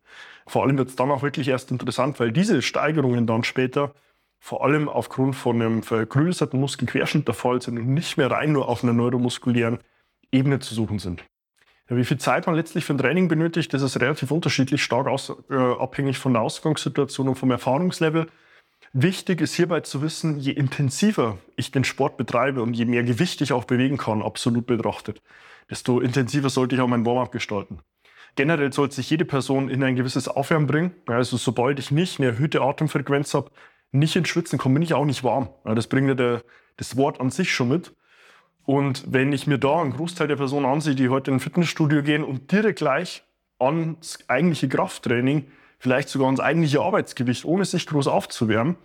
Vor 0.47 0.63
allem 0.63 0.79
wird 0.79 0.89
es 0.89 0.97
dann 0.97 1.11
auch 1.11 1.23
wirklich 1.23 1.49
erst 1.49 1.73
interessant, 1.73 2.21
weil 2.21 2.31
diese 2.31 2.63
Steigerungen 2.63 3.27
dann 3.27 3.43
später 3.43 3.93
vor 4.39 4.63
allem 4.63 4.89
aufgrund 4.89 5.35
von 5.35 5.61
einem 5.61 5.83
vergrößerten 5.83 6.61
Muskelquerschnitt 6.61 7.27
der 7.27 7.35
Fall 7.35 7.61
sind 7.61 7.77
und 7.77 7.89
nicht 7.89 8.17
mehr 8.19 8.31
rein 8.31 8.53
nur 8.53 8.69
auf 8.69 8.85
einer 8.85 8.93
neuromuskulären 8.93 9.79
Ebene 10.31 10.61
zu 10.61 10.75
suchen 10.77 11.01
sind. 11.01 11.25
Ja, 11.91 11.97
wie 11.97 12.05
viel 12.05 12.19
Zeit 12.19 12.47
man 12.47 12.55
letztlich 12.55 12.85
für 12.85 12.95
ein 12.95 12.99
Training 12.99 13.29
benötigt, 13.29 13.75
das 13.75 13.83
ist 13.83 14.01
relativ 14.01 14.31
unterschiedlich, 14.31 14.83
stark 14.83 15.07
aus, 15.07 15.31
äh, 15.51 15.55
abhängig 15.55 16.19
von 16.19 16.33
der 16.33 16.43
Ausgangssituation 16.43 17.29
und 17.29 17.35
vom 17.35 17.51
Erfahrungslevel. 17.51 18.27
Wichtig 18.95 19.41
ist 19.41 19.55
hierbei 19.55 19.81
zu 19.81 20.01
wissen, 20.01 20.39
je 20.39 20.53
intensiver 20.53 21.39
ich 21.57 21.73
den 21.73 21.85
Sport 21.85 22.17
betreibe 22.17 22.63
und 22.63 22.75
je 22.75 22.87
mehr 22.87 23.03
Gewicht 23.03 23.41
ich 23.41 23.53
auch 23.53 23.65
bewegen 23.65 23.99
kann, 23.99 24.23
absolut 24.23 24.67
betrachtet, 24.67 25.21
desto 25.69 26.01
intensiver 26.01 26.49
sollte 26.49 26.75
ich 26.75 26.81
auch 26.81 26.89
mein 26.89 27.05
Warm-up 27.05 27.33
gestalten. 27.33 27.81
Generell 28.37 28.73
sollte 28.73 28.95
sich 28.95 29.11
jede 29.11 29.25
Person 29.25 29.69
in 29.69 29.83
ein 29.83 29.95
gewisses 29.95 30.27
Aufwärmen 30.29 30.67
bringen. 30.67 30.95
Also 31.07 31.37
sobald 31.37 31.79
ich 31.79 31.91
nicht 31.91 32.19
eine 32.19 32.31
erhöhte 32.31 32.63
Atemfrequenz 32.63 33.35
habe, 33.35 33.51
nicht 33.93 34.17
ins 34.17 34.29
Schwitzen 34.29 34.59
komme, 34.59 34.75
bin 34.75 34.83
ich 34.83 34.95
auch 34.95 35.05
nicht 35.05 35.23
warm. 35.23 35.51
Das 35.65 35.87
bringt 35.87 36.09
ja 36.09 36.15
der, 36.15 36.43
das 36.77 36.97
Wort 36.97 37.21
an 37.21 37.31
sich 37.31 37.53
schon 37.53 37.69
mit. 37.69 37.95
Und 38.67 39.05
wenn 39.13 39.33
ich 39.33 39.47
mir 39.47 39.59
da 39.59 39.81
einen 39.81 39.93
Großteil 39.93 40.29
der 40.29 40.37
Personen 40.37 40.67
ansehe, 40.67 40.95
die 40.95 41.09
heute 41.09 41.31
in 41.31 41.37
ein 41.37 41.41
Fitnessstudio 41.41 42.03
gehen 42.03 42.25
und 42.25 42.51
direkt 42.51 42.79
gleich 42.79 43.23
ans 43.59 44.19
eigentliche 44.29 44.69
Krafttraining, 44.69 45.47
vielleicht 45.79 46.09
sogar 46.09 46.27
ans 46.27 46.41
eigentliche 46.41 46.81
Arbeitsgewicht, 46.81 47.45
ohne 47.45 47.65
sich 47.65 47.87
groß 47.87 48.09
aufzuwärmen, 48.09 48.77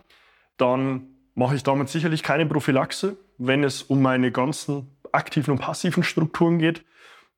dann 0.57 1.07
mache 1.33 1.55
ich 1.55 1.63
damit 1.63 1.89
sicherlich 1.89 2.23
keine 2.23 2.45
Prophylaxe, 2.45 3.15
wenn 3.37 3.63
es 3.63 3.83
um 3.83 4.01
meine 4.01 4.31
ganzen 4.31 4.97
aktiven 5.11 5.51
und 5.51 5.59
passiven 5.59 6.03
Strukturen 6.03 6.59
geht. 6.59 6.83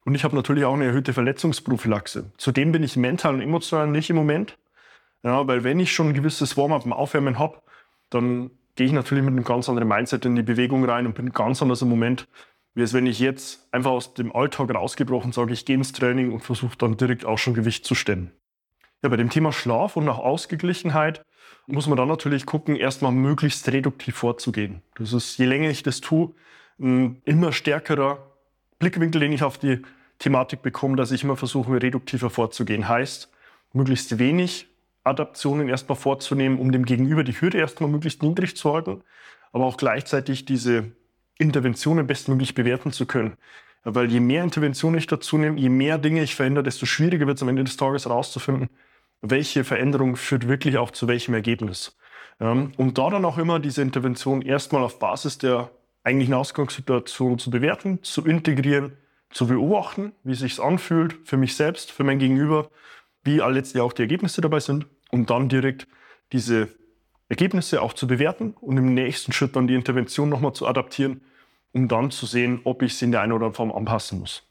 Und 0.03 0.15
ich 0.15 0.23
habe 0.23 0.35
natürlich 0.35 0.65
auch 0.65 0.73
eine 0.73 0.85
erhöhte 0.85 1.13
Verletzungsprophylaxe. 1.13 2.31
Zudem 2.37 2.71
bin 2.71 2.81
ich 2.81 2.97
mental 2.97 3.35
und 3.35 3.41
emotional 3.41 3.87
nicht 3.87 4.09
im 4.09 4.15
Moment. 4.15 4.57
Ja, 5.23 5.47
weil 5.47 5.63
wenn 5.63 5.79
ich 5.79 5.93
schon 5.93 6.09
ein 6.09 6.13
gewisses 6.15 6.57
Warm-up 6.57 6.85
im 6.85 6.93
Aufwärmen 6.93 7.37
habe, 7.37 7.61
dann 8.09 8.49
gehe 8.75 8.87
ich 8.87 8.93
natürlich 8.93 9.23
mit 9.23 9.33
einem 9.33 9.43
ganz 9.43 9.69
anderen 9.69 9.87
Mindset 9.87 10.25
in 10.25 10.35
die 10.35 10.43
Bewegung 10.43 10.85
rein 10.85 11.05
und 11.05 11.15
bin 11.15 11.31
ganz 11.31 11.61
anders 11.61 11.81
im 11.81 11.89
Moment, 11.89 12.27
wie 12.73 12.81
es 12.81 12.93
wenn 12.93 13.05
ich 13.05 13.19
jetzt 13.19 13.67
einfach 13.73 13.91
aus 13.91 14.13
dem 14.13 14.33
Alltag 14.35 14.73
rausgebrochen 14.73 15.31
sage, 15.31 15.53
ich 15.53 15.65
gehe 15.65 15.75
ins 15.75 15.91
Training 15.91 16.31
und 16.31 16.41
versuche 16.41 16.77
dann 16.77 16.97
direkt 16.97 17.25
auch 17.25 17.37
schon 17.37 17.53
Gewicht 17.53 17.85
zu 17.85 17.95
stemmen. 17.95 18.31
Ja, 19.03 19.09
bei 19.09 19.17
dem 19.17 19.29
Thema 19.29 19.51
Schlaf 19.51 19.97
und 19.97 20.05
nach 20.05 20.19
Ausgeglichenheit 20.19 21.23
muss 21.67 21.87
man 21.87 21.97
dann 21.97 22.07
natürlich 22.07 22.45
gucken, 22.45 22.75
erstmal 22.75 23.11
möglichst 23.11 23.67
reduktiv 23.71 24.15
vorzugehen. 24.15 24.81
Das 24.95 25.13
ist, 25.13 25.37
je 25.37 25.45
länger 25.45 25.69
ich 25.69 25.83
das 25.83 26.01
tue, 26.01 26.33
ein 26.79 27.21
immer 27.25 27.51
stärkerer 27.51 28.31
Blickwinkel, 28.79 29.21
den 29.21 29.33
ich 29.33 29.43
auf 29.43 29.57
die 29.57 29.81
Thematik 30.19 30.61
bekomme, 30.61 30.95
dass 30.95 31.11
ich 31.11 31.23
immer 31.23 31.35
versuche, 31.35 31.81
reduktiver 31.81 32.29
vorzugehen. 32.29 32.87
Heißt, 32.87 33.31
möglichst 33.73 34.17
wenig 34.19 34.67
Adaptionen 35.03 35.67
erstmal 35.67 35.95
vorzunehmen, 35.95 36.59
um 36.59 36.71
dem 36.71 36.85
Gegenüber 36.85 37.23
die 37.23 37.39
Hürde 37.39 37.57
erstmal 37.57 37.89
möglichst 37.89 38.23
niedrig 38.23 38.55
zu 38.55 38.73
halten, 38.73 39.01
aber 39.51 39.65
auch 39.65 39.77
gleichzeitig 39.77 40.45
diese 40.45 40.91
Interventionen 41.37 42.07
bestmöglich 42.07 42.53
bewerten 42.53 42.91
zu 42.91 43.05
können. 43.05 43.37
Weil 43.83 44.11
je 44.11 44.19
mehr 44.19 44.43
Interventionen 44.43 44.99
ich 44.99 45.07
dazu 45.07 45.37
nehme, 45.37 45.59
je 45.59 45.69
mehr 45.69 45.97
Dinge 45.97 46.21
ich 46.21 46.35
verändere, 46.35 46.63
desto 46.63 46.85
schwieriger 46.85 47.25
wird 47.25 47.37
es 47.37 47.41
am 47.41 47.49
Ende 47.49 47.63
des 47.63 47.77
Tages 47.77 48.05
herauszufinden, 48.05 48.69
welche 49.21 49.63
Veränderung 49.63 50.15
führt 50.15 50.47
wirklich 50.47 50.77
auch 50.77 50.91
zu 50.91 51.07
welchem 51.07 51.33
Ergebnis. 51.33 51.97
Und 52.39 52.97
da 52.97 53.09
dann 53.09 53.25
auch 53.25 53.37
immer 53.37 53.59
diese 53.59 53.81
Intervention 53.81 54.41
erstmal 54.41 54.83
auf 54.83 54.99
Basis 54.99 55.37
der 55.37 55.71
eigentlichen 56.03 56.33
Ausgangssituation 56.33 57.37
zu 57.37 57.49
bewerten, 57.49 58.03
zu 58.03 58.25
integrieren, 58.25 58.97
zu 59.31 59.47
beobachten, 59.47 60.13
wie 60.23 60.33
es 60.33 60.39
sich 60.39 60.59
anfühlt 60.59 61.15
für 61.23 61.37
mich 61.37 61.55
selbst, 61.55 61.91
für 61.91 62.03
mein 62.03 62.19
Gegenüber 62.19 62.69
wie 63.23 63.37
letztlich 63.37 63.81
auch 63.81 63.93
die 63.93 64.03
Ergebnisse 64.03 64.41
dabei 64.41 64.59
sind, 64.59 64.87
um 65.11 65.25
dann 65.25 65.49
direkt 65.49 65.87
diese 66.31 66.69
Ergebnisse 67.29 67.81
auch 67.81 67.93
zu 67.93 68.07
bewerten 68.07 68.55
und 68.59 68.77
im 68.77 68.93
nächsten 68.93 69.31
Schritt 69.31 69.55
dann 69.55 69.67
die 69.67 69.75
Intervention 69.75 70.29
nochmal 70.29 70.53
zu 70.53 70.67
adaptieren, 70.67 71.21
um 71.73 71.87
dann 71.87 72.11
zu 72.11 72.25
sehen, 72.25 72.61
ob 72.63 72.81
ich 72.81 72.97
sie 72.97 73.05
in 73.05 73.11
der 73.11 73.21
einen 73.21 73.31
oder 73.31 73.45
anderen 73.45 73.69
Form 73.69 73.71
anpassen 73.71 74.19
muss. 74.19 74.43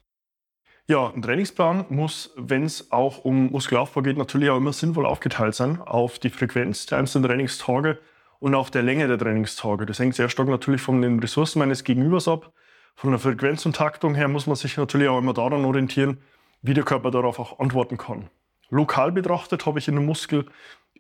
Ja, 0.86 1.12
ein 1.12 1.22
Trainingsplan 1.22 1.84
muss, 1.90 2.32
wenn 2.36 2.64
es 2.64 2.90
auch 2.90 3.24
um 3.24 3.52
Muskelaufbau 3.52 4.02
geht, 4.02 4.16
natürlich 4.16 4.50
auch 4.50 4.56
immer 4.56 4.72
sinnvoll 4.72 5.06
aufgeteilt 5.06 5.54
sein 5.54 5.80
auf 5.80 6.18
die 6.18 6.30
Frequenz 6.30 6.86
der 6.86 6.98
einzelnen 6.98 7.28
Trainingstage 7.28 7.98
und 8.40 8.54
auf 8.54 8.70
der 8.70 8.82
Länge 8.82 9.06
der 9.06 9.18
Trainingstage. 9.18 9.86
Das 9.86 9.98
hängt 9.98 10.16
sehr 10.16 10.28
stark 10.28 10.48
natürlich 10.48 10.80
von 10.80 11.00
den 11.00 11.20
Ressourcen 11.20 11.60
meines 11.60 11.84
Gegenübers 11.84 12.26
ab. 12.26 12.52
Von 12.96 13.10
der 13.10 13.20
Frequenz 13.20 13.64
und 13.66 13.76
Taktung 13.76 14.14
her 14.14 14.26
muss 14.26 14.46
man 14.46 14.56
sich 14.56 14.76
natürlich 14.76 15.08
auch 15.08 15.18
immer 15.18 15.34
daran 15.34 15.64
orientieren, 15.64 16.18
wie 16.62 16.74
der 16.74 16.84
Körper 16.84 17.10
darauf 17.10 17.38
auch 17.38 17.60
antworten 17.60 17.96
kann. 17.96 18.28
Lokal 18.70 19.12
betrachtet 19.12 19.66
habe 19.66 19.78
ich 19.78 19.88
in 19.88 19.96
dem 19.96 20.06
Muskel 20.06 20.46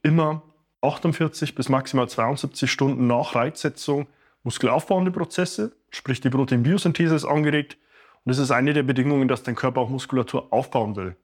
immer 0.02 0.42
48 0.82 1.54
bis 1.54 1.68
maximal 1.68 2.08
72 2.08 2.70
Stunden 2.70 3.06
nach 3.06 3.34
Reizsetzung 3.34 4.06
muskelaufbauende 4.42 5.10
Prozesse, 5.10 5.72
sprich 5.90 6.20
die 6.20 6.30
Proteinbiosynthese 6.30 7.14
ist 7.14 7.24
angeregt 7.24 7.76
und 8.24 8.30
das 8.30 8.38
ist 8.38 8.50
eine 8.50 8.72
der 8.72 8.82
Bedingungen, 8.82 9.28
dass 9.28 9.42
dein 9.42 9.54
Körper 9.54 9.80
auch 9.82 9.90
Muskulatur 9.90 10.52
aufbauen 10.52 10.96
will. 10.96 11.16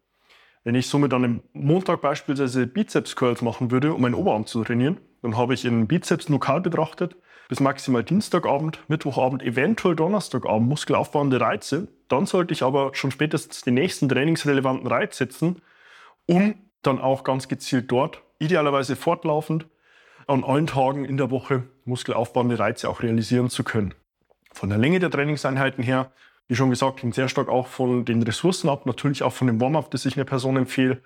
Wenn 0.64 0.74
ich 0.74 0.88
somit 0.88 1.14
an 1.14 1.24
einem 1.24 1.42
Montag 1.52 2.00
beispielsweise 2.00 2.66
Bizeps-Curls 2.66 3.40
machen 3.40 3.70
würde, 3.70 3.94
um 3.94 4.02
meinen 4.02 4.14
Oberarm 4.14 4.46
zu 4.46 4.64
trainieren, 4.64 4.98
dann 5.22 5.36
habe 5.36 5.54
ich 5.54 5.64
in 5.64 5.86
Bizeps 5.86 6.28
lokal 6.28 6.60
betrachtet 6.60 7.16
bis 7.48 7.60
maximal 7.60 8.02
Dienstagabend, 8.02 8.80
Mittwochabend, 8.88 9.42
eventuell 9.42 9.94
Donnerstagabend 9.94 10.68
muskelaufbauende 10.68 11.40
Reize. 11.40 11.86
Dann 12.08 12.26
sollte 12.26 12.52
ich 12.52 12.64
aber 12.64 12.94
schon 12.94 13.12
spätestens 13.12 13.60
den 13.60 13.74
nächsten 13.74 14.08
trainingsrelevanten 14.08 14.88
Reiz 14.88 15.16
setzen 15.16 15.62
um 16.26 16.54
dann 16.83 17.00
auch 17.00 17.25
ganz 17.25 17.49
gezielt 17.49 17.90
dort, 17.90 18.23
idealerweise 18.38 18.97
fortlaufend, 18.97 19.66
an 20.26 20.45
allen 20.45 20.66
Tagen 20.66 21.04
in 21.04 21.16
der 21.16 21.30
Woche 21.30 21.64
muskelaufbauende 21.85 22.59
Reize 22.59 22.88
auch 22.88 23.02
realisieren 23.02 23.49
zu 23.49 23.64
können. 23.64 23.95
Von 24.52 24.71
der 24.71 24.78
Länge 24.78 24.99
der 24.99 25.11
Trainingseinheiten 25.11 25.85
her, 25.85 26.11
wie 26.49 26.56
schon 26.56 26.71
gesagt, 26.71 27.02
hängt 27.02 27.14
sehr 27.14 27.28
stark 27.28 27.49
auch 27.49 27.66
von 27.66 28.04
den 28.04 28.23
Ressourcen 28.23 28.68
ab, 28.68 28.87
natürlich 28.87 29.23
auch 29.23 29.33
von 29.33 29.47
dem 29.47 29.61
Warm-up, 29.61 29.90
das 29.90 30.06
ich 30.06 30.16
einer 30.16 30.25
Person 30.25 30.56
empfehle. 30.56 31.00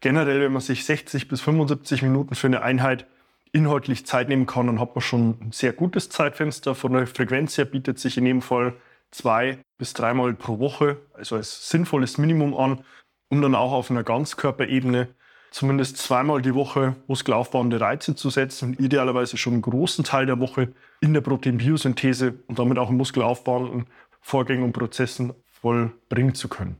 Generell, 0.00 0.40
wenn 0.40 0.52
man 0.52 0.62
sich 0.62 0.84
60 0.84 1.28
bis 1.28 1.40
75 1.40 2.02
Minuten 2.02 2.34
für 2.34 2.46
eine 2.46 2.62
Einheit 2.62 3.06
inhaltlich 3.52 4.06
Zeit 4.06 4.28
nehmen 4.28 4.46
kann, 4.46 4.66
dann 4.66 4.80
hat 4.80 4.94
man 4.94 5.02
schon 5.02 5.36
ein 5.40 5.52
sehr 5.52 5.72
gutes 5.72 6.08
Zeitfenster. 6.08 6.74
Von 6.74 6.92
der 6.92 7.06
Frequenz 7.06 7.58
her 7.58 7.64
bietet 7.64 7.98
sich 7.98 8.16
in 8.16 8.26
jedem 8.26 8.42
Fall 8.42 8.74
zwei 9.10 9.58
bis 9.76 9.92
dreimal 9.92 10.34
pro 10.34 10.58
Woche, 10.58 10.98
also 11.14 11.36
als 11.36 11.68
sinnvolles 11.68 12.18
Minimum 12.18 12.54
an, 12.54 12.84
um 13.30 13.40
dann 13.40 13.54
auch 13.54 13.72
auf 13.72 13.90
einer 13.90 14.02
Ganzkörperebene 14.02 15.08
zumindest 15.50 15.96
zweimal 15.96 16.42
die 16.42 16.54
Woche 16.54 16.96
muskelaufbauende 17.06 17.80
Reize 17.80 18.14
zu 18.14 18.30
setzen 18.30 18.70
und 18.70 18.80
idealerweise 18.80 19.36
schon 19.36 19.54
einen 19.54 19.62
großen 19.62 20.04
Teil 20.04 20.26
der 20.26 20.38
Woche 20.38 20.72
in 21.00 21.14
der 21.14 21.20
Proteinbiosynthese 21.22 22.34
und 22.46 22.58
damit 22.58 22.78
auch 22.78 22.90
in 22.90 22.96
muskelaufbauenden 22.96 23.86
Vorgängen 24.20 24.64
und 24.64 24.72
Prozessen 24.72 25.32
vollbringen 25.46 26.34
zu 26.34 26.48
können. 26.48 26.76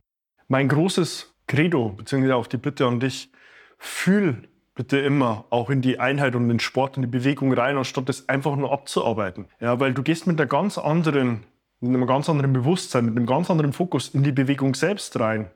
Mein 0.47 0.67
großes 0.67 1.33
Credo, 1.47 1.89
beziehungsweise 1.89 2.35
auch 2.35 2.47
die 2.47 2.57
Bitte 2.57 2.85
an 2.85 2.99
dich, 2.99 3.31
fühl 3.77 4.47
bitte 4.75 4.99
immer 4.99 5.45
auch 5.49 5.69
in 5.69 5.81
die 5.81 5.99
Einheit 5.99 6.35
und 6.35 6.47
den 6.47 6.59
Sport 6.59 6.95
und 6.97 7.03
die 7.03 7.07
Bewegung 7.07 7.53
rein, 7.53 7.77
anstatt 7.77 8.09
es 8.09 8.29
einfach 8.29 8.55
nur 8.55 8.71
abzuarbeiten. 8.71 9.47
Ja, 9.59 9.79
weil 9.79 9.93
du 9.93 10.01
gehst 10.01 10.27
mit 10.27 10.39
einer 10.39 10.47
ganz 10.47 10.77
anderen, 10.77 11.43
mit 11.81 11.89
einem 11.89 12.07
ganz 12.07 12.29
anderen 12.29 12.53
Bewusstsein, 12.53 13.05
mit 13.05 13.17
einem 13.17 13.25
ganz 13.25 13.49
anderen 13.49 13.73
Fokus 13.73 14.09
in 14.09 14.23
die 14.23 14.31
Bewegung 14.31 14.75
selbst 14.75 15.19
rein 15.19 15.49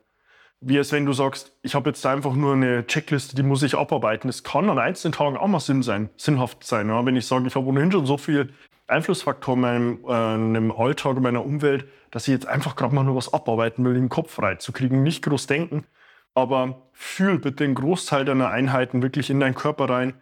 wie 0.62 0.78
als 0.78 0.92
wenn 0.92 1.06
du 1.06 1.14
sagst, 1.14 1.56
ich 1.62 1.76
habe 1.76 1.90
jetzt 1.90 2.06
einfach 2.06 2.34
nur 2.34 2.54
eine 2.54 2.88
Checkliste, 2.88 3.36
die 3.36 3.44
muss 3.44 3.64
ich 3.64 3.78
abarbeiten. 3.78 4.30
Es 4.30 4.44
kann 4.44 4.70
an 4.70 4.80
einzelnen 4.80 5.14
Tagen 5.14 5.38
auch 5.38 5.48
mal 5.48 5.60
Sinn 5.60 5.84
sein, 5.84 6.10
sinnhaft 6.18 6.64
sein. 6.64 6.90
Ja? 6.90 7.06
Wenn 7.06 7.16
ich 7.16 7.28
sage, 7.28 7.48
ich 7.48 7.56
habe 7.56 7.68
ohnehin 7.68 7.92
schon 7.92 8.06
so 8.06 8.18
viel 8.18 8.54
Einflussfaktoren 8.88 9.64
in 9.64 10.02
meinem, 10.02 10.72
äh, 10.72 10.74
Alltag, 10.74 11.18
in 11.18 11.24
meiner 11.24 11.46
Umwelt, 11.46 11.88
dass 12.12 12.28
ich 12.28 12.34
jetzt 12.34 12.48
einfach 12.48 12.76
gerade 12.76 12.94
mal 12.94 13.04
nur 13.04 13.16
was 13.16 13.34
abarbeiten 13.34 13.84
will, 13.84 13.94
den 13.94 14.10
Kopf 14.10 14.32
frei 14.32 14.56
zu 14.56 14.72
kriegen, 14.72 15.04
nicht 15.04 15.24
groß 15.24 15.48
denken, 15.48 15.86
aber 16.34 16.90
fühl 16.94 17.40
bitte 17.40 17.64
den 17.64 17.76
Großteil 17.76 18.26
deiner 18.26 18.50
Einheiten 18.50 19.02
wirklich 19.02 19.30
in 19.30 19.40
deinen 19.40 19.56
Körper 19.56 19.90
rein. 19.90 20.14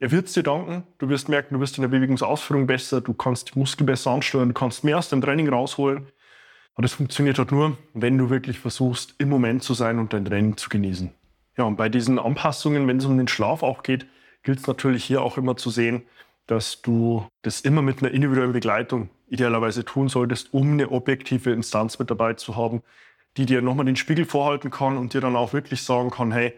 Er 0.00 0.10
wird 0.12 0.26
es 0.26 0.32
dir 0.32 0.44
danken. 0.44 0.84
Du 0.98 1.08
wirst 1.08 1.28
merken, 1.28 1.54
du 1.54 1.60
wirst 1.60 1.76
in 1.76 1.82
der 1.82 1.88
Bewegungsausführung 1.88 2.66
besser, 2.66 3.00
du 3.00 3.14
kannst 3.14 3.54
die 3.54 3.58
Muskeln 3.58 3.86
besser 3.86 4.12
ansteuern, 4.12 4.48
du 4.48 4.54
kannst 4.54 4.84
mehr 4.84 4.98
aus 4.98 5.08
dem 5.08 5.20
Training 5.20 5.48
rausholen. 5.48 6.06
Und 6.78 6.84
das 6.84 6.92
funktioniert 6.92 7.40
halt 7.40 7.50
nur, 7.50 7.76
wenn 7.92 8.16
du 8.18 8.30
wirklich 8.30 8.60
versuchst, 8.60 9.16
im 9.18 9.28
Moment 9.28 9.64
zu 9.64 9.74
sein 9.74 9.98
und 9.98 10.12
dein 10.12 10.24
Training 10.24 10.56
zu 10.56 10.68
genießen. 10.68 11.10
Ja, 11.56 11.64
und 11.64 11.74
bei 11.74 11.88
diesen 11.88 12.20
Anpassungen, 12.20 12.86
wenn 12.86 12.98
es 12.98 13.04
um 13.04 13.18
den 13.18 13.26
Schlaf 13.26 13.64
auch 13.64 13.82
geht, 13.82 14.06
gilt 14.44 14.60
es 14.60 14.68
natürlich 14.68 15.02
hier 15.02 15.22
auch 15.22 15.36
immer 15.38 15.56
zu 15.56 15.70
sehen, 15.70 16.02
dass 16.46 16.80
du 16.80 17.26
das 17.42 17.62
immer 17.62 17.82
mit 17.82 18.00
einer 18.00 18.12
individuellen 18.12 18.52
Begleitung 18.52 19.10
idealerweise 19.26 19.84
tun 19.84 20.08
solltest, 20.08 20.54
um 20.54 20.74
eine 20.74 20.92
objektive 20.92 21.50
Instanz 21.50 21.98
mit 21.98 22.12
dabei 22.12 22.34
zu 22.34 22.54
haben, 22.54 22.82
die 23.36 23.44
dir 23.44 23.60
nochmal 23.60 23.86
den 23.86 23.96
Spiegel 23.96 24.24
vorhalten 24.24 24.70
kann 24.70 24.98
und 24.98 25.14
dir 25.14 25.20
dann 25.20 25.34
auch 25.34 25.52
wirklich 25.52 25.82
sagen 25.82 26.12
kann, 26.12 26.30
hey, 26.30 26.54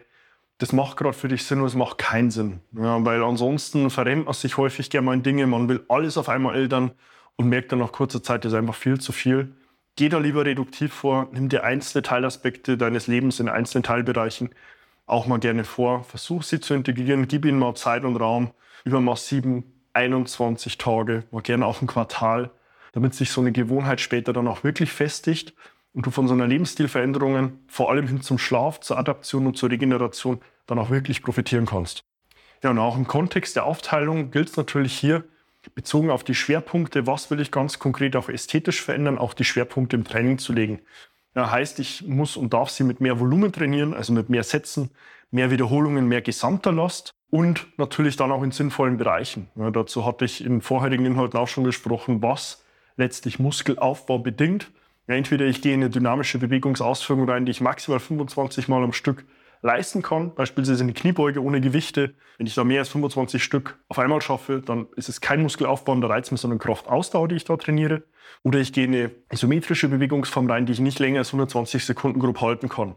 das 0.59 0.71
macht 0.71 0.97
gerade 0.97 1.17
für 1.17 1.29
dich 1.29 1.45
Sinn 1.45 1.61
oder 1.61 1.67
es 1.67 1.73
macht 1.73 1.97
keinen 1.97 2.29
Sinn. 2.29 2.59
Ja, 2.73 3.03
weil 3.03 3.23
ansonsten 3.23 3.89
verrennt 3.89 4.25
man 4.25 4.35
sich 4.35 4.55
häufig 4.57 4.91
gerne 4.91 5.05
mal 5.05 5.13
in 5.15 5.23
Dinge, 5.23 5.47
man 5.47 5.67
will 5.67 5.83
alles 5.89 6.15
auf 6.15 6.29
einmal 6.29 6.55
ändern 6.55 6.91
und 7.37 7.49
merkt 7.49 7.71
dann 7.71 7.79
nach 7.79 7.91
kurzer 7.91 8.21
Zeit, 8.21 8.45
das 8.45 8.51
ist 8.51 8.57
einfach 8.59 8.75
viel 8.75 8.99
zu 8.99 9.13
viel. 9.13 9.55
Geh 10.01 10.09
da 10.09 10.17
lieber 10.17 10.45
reduktiv 10.45 10.91
vor, 10.91 11.29
nimm 11.31 11.47
dir 11.47 11.63
einzelne 11.63 12.01
Teilaspekte 12.01 12.75
deines 12.75 13.05
Lebens 13.05 13.39
in 13.39 13.47
einzelnen 13.47 13.83
Teilbereichen 13.83 14.49
auch 15.05 15.27
mal 15.27 15.37
gerne 15.37 15.63
vor, 15.63 16.05
versuch 16.05 16.41
sie 16.41 16.59
zu 16.59 16.73
integrieren, 16.73 17.27
gib 17.27 17.45
ihnen 17.45 17.59
mal 17.59 17.75
Zeit 17.75 18.03
und 18.03 18.15
Raum. 18.15 18.49
Über 18.83 18.99
mal 18.99 19.15
sieben, 19.15 19.63
21 19.93 20.79
Tage, 20.79 21.25
mal 21.29 21.43
gerne 21.43 21.67
auch 21.67 21.83
ein 21.83 21.87
Quartal, 21.87 22.49
damit 22.93 23.13
sich 23.13 23.29
so 23.29 23.41
eine 23.41 23.51
Gewohnheit 23.51 24.01
später 24.01 24.33
dann 24.33 24.47
auch 24.47 24.63
wirklich 24.63 24.91
festigt 24.91 25.53
und 25.93 26.03
du 26.03 26.09
von 26.09 26.27
so 26.27 26.33
einer 26.33 26.47
Lebensstilveränderung 26.47 27.59
vor 27.67 27.91
allem 27.91 28.07
hin 28.07 28.21
zum 28.21 28.39
Schlaf, 28.39 28.79
zur 28.79 28.97
Adaption 28.97 29.45
und 29.45 29.55
zur 29.55 29.69
Regeneration 29.69 30.41
dann 30.65 30.79
auch 30.79 30.89
wirklich 30.89 31.21
profitieren 31.21 31.67
kannst. 31.67 32.03
Ja, 32.63 32.71
und 32.71 32.79
auch 32.79 32.97
im 32.97 33.05
Kontext 33.05 33.55
der 33.55 33.65
Aufteilung 33.65 34.31
gilt 34.31 34.49
es 34.49 34.57
natürlich 34.57 34.97
hier, 34.97 35.25
bezogen 35.75 36.09
auf 36.09 36.23
die 36.23 36.35
Schwerpunkte, 36.35 37.07
was 37.07 37.29
will 37.31 37.39
ich 37.39 37.51
ganz 37.51 37.79
konkret 37.79 38.15
auch 38.15 38.29
ästhetisch 38.29 38.81
verändern, 38.81 39.17
auch 39.17 39.33
die 39.33 39.43
Schwerpunkte 39.43 39.95
im 39.95 40.03
Training 40.03 40.37
zu 40.37 40.53
legen. 40.53 40.79
Ja, 41.35 41.49
heißt, 41.49 41.79
ich 41.79 42.05
muss 42.07 42.35
und 42.35 42.53
darf 42.53 42.69
sie 42.69 42.83
mit 42.83 42.99
mehr 42.99 43.19
Volumen 43.19 43.53
trainieren, 43.53 43.93
also 43.93 44.11
mit 44.11 44.29
mehr 44.29 44.43
Sätzen, 44.43 44.91
mehr 45.29 45.49
Wiederholungen, 45.49 46.07
mehr 46.07 46.21
gesamter 46.21 46.71
Last 46.71 47.11
und 47.29 47.67
natürlich 47.77 48.17
dann 48.17 48.31
auch 48.31 48.43
in 48.43 48.51
sinnvollen 48.51 48.97
Bereichen. 48.97 49.49
Ja, 49.55 49.71
dazu 49.71 50.05
hatte 50.05 50.25
ich 50.25 50.43
in 50.43 50.61
vorherigen 50.61 51.05
Inhalten 51.05 51.39
auch 51.39 51.47
schon 51.47 51.63
gesprochen, 51.63 52.21
was 52.21 52.65
letztlich 52.97 53.39
Muskelaufbau 53.39 54.19
bedingt. 54.19 54.69
Ja, 55.07 55.15
entweder 55.15 55.45
ich 55.45 55.61
gehe 55.61 55.73
in 55.73 55.81
eine 55.81 55.89
dynamische 55.89 56.37
Bewegungsausführung 56.37 57.29
rein, 57.29 57.45
die 57.45 57.51
ich 57.51 57.61
maximal 57.61 57.99
25 57.99 58.67
Mal 58.67 58.83
am 58.83 58.93
Stück 58.93 59.25
leisten 59.61 60.01
kann, 60.01 60.33
beispielsweise 60.33 60.83
eine 60.83 60.93
Kniebeuge 60.93 61.41
ohne 61.43 61.61
Gewichte. 61.61 62.15
Wenn 62.37 62.47
ich 62.47 62.55
da 62.55 62.63
mehr 62.63 62.79
als 62.79 62.89
25 62.89 63.43
Stück 63.43 63.77
auf 63.87 63.99
einmal 63.99 64.21
schaffe, 64.21 64.61
dann 64.65 64.87
ist 64.95 65.09
es 65.09 65.21
kein 65.21 65.41
muskelaufbauender 65.41 66.09
Reiz 66.09 66.31
mehr, 66.31 66.37
sondern 66.37 66.59
Kraftausdauer, 66.59 67.27
die 67.27 67.35
ich 67.35 67.45
da 67.45 67.57
trainiere. 67.57 68.03
Oder 68.43 68.59
ich 68.59 68.73
gehe 68.73 68.85
in 68.85 68.95
eine 68.95 69.11
isometrische 69.31 69.87
Bewegungsform 69.87 70.49
rein, 70.49 70.65
die 70.65 70.73
ich 70.73 70.79
nicht 70.79 70.99
länger 70.99 71.19
als 71.19 71.29
120 71.29 71.85
Sekunden 71.85 72.19
grob 72.19 72.41
halten 72.41 72.69
kann. 72.69 72.95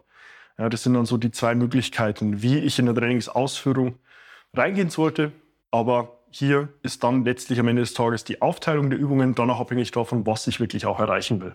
Ja, 0.59 0.69
das 0.69 0.85
sind 0.85 0.95
dann 0.95 1.05
so 1.05 1.17
die 1.17 1.33
zwei 1.33 1.55
Möglichkeiten, 1.55 2.41
wie 2.43 2.59
ich 2.59 2.79
in 2.79 2.87
der 2.87 2.95
Trainingsausführung 2.95 3.99
reingehen 4.55 4.89
sollte. 4.89 5.33
Aber 5.71 6.21
hier 6.37 6.69
ist 6.83 7.05
dann 7.05 7.25
letztlich 7.25 7.61
am 7.61 7.69
Ende 7.69 7.83
des 7.83 7.95
Tages 7.95 8.25
die 8.25 8.43
Aufteilung 8.43 8.91
der 8.91 8.99
Übungen 8.99 9.37
dann 9.37 9.51
auch 9.51 9.61
abhängig 9.61 9.93
davon, 9.93 10.27
was 10.27 10.49
ich 10.49 10.59
wirklich 10.59 10.85
auch 10.85 10.99
erreichen 10.99 11.41
will. 11.41 11.55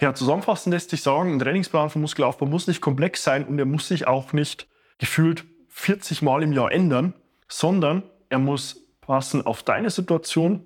Ja, 0.00 0.14
zusammenfassend 0.14 0.72
lässt 0.72 0.90
sich 0.90 1.02
sagen, 1.02 1.32
ein 1.32 1.40
Trainingsplan 1.40 1.90
für 1.90 1.98
Muskelaufbau 1.98 2.46
muss 2.46 2.68
nicht 2.68 2.80
komplex 2.80 3.24
sein 3.24 3.44
und 3.44 3.58
er 3.58 3.64
muss 3.64 3.88
sich 3.88 4.06
auch 4.06 4.32
nicht 4.32 4.68
gefühlt 4.98 5.44
40 5.68 6.22
Mal 6.22 6.44
im 6.44 6.52
Jahr 6.52 6.70
ändern, 6.70 7.14
sondern 7.48 8.04
er 8.28 8.38
muss 8.38 8.86
passen 9.00 9.44
auf 9.44 9.64
deine 9.64 9.90
Situation, 9.90 10.64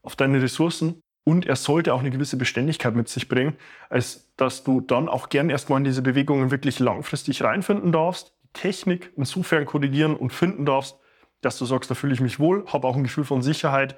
auf 0.00 0.16
deine 0.16 0.40
Ressourcen 0.40 1.02
und 1.24 1.44
er 1.44 1.56
sollte 1.56 1.92
auch 1.92 2.00
eine 2.00 2.10
gewisse 2.10 2.38
Beständigkeit 2.38 2.94
mit 2.94 3.10
sich 3.10 3.28
bringen, 3.28 3.54
als 3.90 4.34
dass 4.38 4.64
du 4.64 4.80
dann 4.80 5.10
auch 5.10 5.28
gern 5.28 5.50
erstmal 5.50 5.78
in 5.78 5.84
diese 5.84 6.00
Bewegungen 6.00 6.50
wirklich 6.50 6.78
langfristig 6.78 7.44
reinfinden 7.44 7.92
darfst, 7.92 8.32
die 8.44 8.60
Technik 8.60 9.12
insofern 9.14 9.66
korrigieren 9.66 10.16
und 10.16 10.32
finden 10.32 10.64
darfst, 10.64 10.98
dass 11.44 11.58
du 11.58 11.64
sagst, 11.64 11.90
da 11.90 11.94
fühle 11.94 12.14
ich 12.14 12.20
mich 12.20 12.38
wohl, 12.38 12.66
habe 12.66 12.86
auch 12.86 12.96
ein 12.96 13.02
Gefühl 13.02 13.24
von 13.24 13.42
Sicherheit 13.42 13.96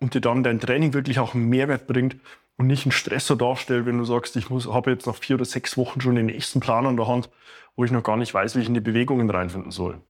und 0.00 0.14
dir 0.14 0.20
dann 0.20 0.42
dein 0.42 0.60
Training 0.60 0.92
wirklich 0.92 1.18
auch 1.18 1.34
einen 1.34 1.48
Mehrwert 1.48 1.86
bringt 1.86 2.16
und 2.56 2.66
nicht 2.66 2.84
einen 2.84 2.92
Stressor 2.92 3.36
darstellt, 3.36 3.86
wenn 3.86 3.98
du 3.98 4.04
sagst, 4.04 4.36
ich 4.36 4.50
habe 4.50 4.90
jetzt 4.90 5.06
nach 5.06 5.16
vier 5.16 5.36
oder 5.36 5.44
sechs 5.44 5.76
Wochen 5.76 6.00
schon 6.00 6.14
den 6.14 6.26
nächsten 6.26 6.60
Plan 6.60 6.86
an 6.86 6.96
der 6.96 7.08
Hand, 7.08 7.30
wo 7.76 7.84
ich 7.84 7.90
noch 7.90 8.02
gar 8.02 8.16
nicht 8.16 8.34
weiß, 8.34 8.56
wie 8.56 8.60
ich 8.60 8.68
in 8.68 8.74
die 8.74 8.80
Bewegungen 8.80 9.30
reinfinden 9.30 9.70
soll. 9.70 10.00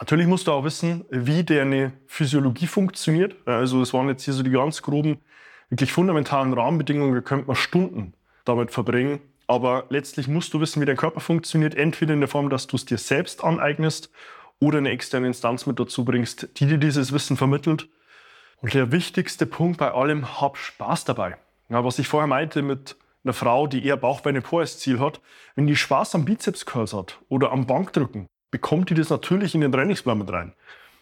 Natürlich 0.00 0.26
musst 0.26 0.48
du 0.48 0.52
auch 0.52 0.64
wissen, 0.64 1.04
wie 1.10 1.44
deine 1.44 1.92
Physiologie 2.06 2.66
funktioniert. 2.66 3.36
Also 3.46 3.80
es 3.80 3.94
waren 3.94 4.08
jetzt 4.08 4.24
hier 4.24 4.34
so 4.34 4.42
die 4.42 4.50
ganz 4.50 4.82
groben, 4.82 5.18
wirklich 5.68 5.92
fundamentalen 5.92 6.52
Rahmenbedingungen. 6.52 7.14
Da 7.14 7.20
könnte 7.20 7.46
man 7.46 7.56
Stunden 7.56 8.14
damit 8.44 8.72
verbringen. 8.72 9.20
Aber 9.46 9.84
letztlich 9.90 10.26
musst 10.26 10.52
du 10.52 10.60
wissen, 10.60 10.82
wie 10.82 10.86
dein 10.86 10.96
Körper 10.96 11.20
funktioniert. 11.20 11.76
Entweder 11.76 12.14
in 12.14 12.20
der 12.20 12.28
Form, 12.28 12.50
dass 12.50 12.66
du 12.66 12.76
es 12.76 12.86
dir 12.86 12.98
selbst 12.98 13.44
aneignest 13.44 14.10
oder 14.60 14.78
eine 14.78 14.90
externe 14.90 15.26
Instanz 15.26 15.66
mit 15.66 15.78
dazu 15.78 16.04
bringst, 16.04 16.48
die 16.58 16.66
dir 16.66 16.78
dieses 16.78 17.12
Wissen 17.12 17.36
vermittelt. 17.36 17.88
Und 18.60 18.74
der 18.74 18.92
wichtigste 18.92 19.46
Punkt 19.46 19.78
bei 19.78 19.92
allem, 19.92 20.40
hab 20.40 20.56
Spaß 20.56 21.04
dabei. 21.04 21.36
Ja, 21.68 21.84
was 21.84 21.98
ich 21.98 22.08
vorher 22.08 22.26
meinte 22.26 22.62
mit 22.62 22.96
einer 23.24 23.32
Frau, 23.32 23.66
die 23.66 23.84
eher 23.84 23.96
Bauchbeine 23.96 24.42
Po 24.42 24.60
als 24.60 24.78
Ziel 24.78 25.00
hat, 25.00 25.20
wenn 25.54 25.66
die 25.66 25.76
Spaß 25.76 26.14
am 26.14 26.24
Bizeps 26.24 26.66
Curls 26.66 26.92
hat 26.92 27.18
oder 27.28 27.52
am 27.52 27.66
Bankdrücken, 27.66 28.26
bekommt 28.50 28.90
die 28.90 28.94
das 28.94 29.10
natürlich 29.10 29.54
in 29.54 29.60
den 29.60 29.72
Trainingsplan 29.72 30.18
mit 30.18 30.30
rein. 30.30 30.52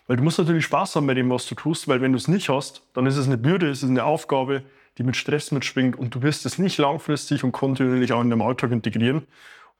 Weil 0.06 0.16
du 0.16 0.22
musst 0.22 0.38
natürlich 0.38 0.64
Spaß 0.64 0.96
haben 0.96 1.06
bei 1.06 1.14
dem, 1.14 1.30
was 1.30 1.46
du 1.46 1.54
tust, 1.54 1.88
weil 1.88 2.00
wenn 2.00 2.12
du 2.12 2.18
es 2.18 2.28
nicht 2.28 2.48
hast, 2.48 2.82
dann 2.94 3.06
ist 3.06 3.16
es 3.16 3.26
eine 3.26 3.38
Bürde, 3.38 3.70
es 3.70 3.82
ist 3.82 3.90
eine 3.90 4.04
Aufgabe, 4.04 4.62
die 4.98 5.04
mit 5.04 5.16
Stress 5.16 5.52
mitschwingt 5.52 5.96
und 5.96 6.14
du 6.14 6.22
wirst 6.22 6.44
es 6.46 6.58
nicht 6.58 6.78
langfristig 6.78 7.44
und 7.44 7.52
kontinuierlich 7.52 8.12
auch 8.12 8.20
in 8.20 8.30
deinem 8.30 8.42
Alltag 8.42 8.72
integrieren. 8.72 9.26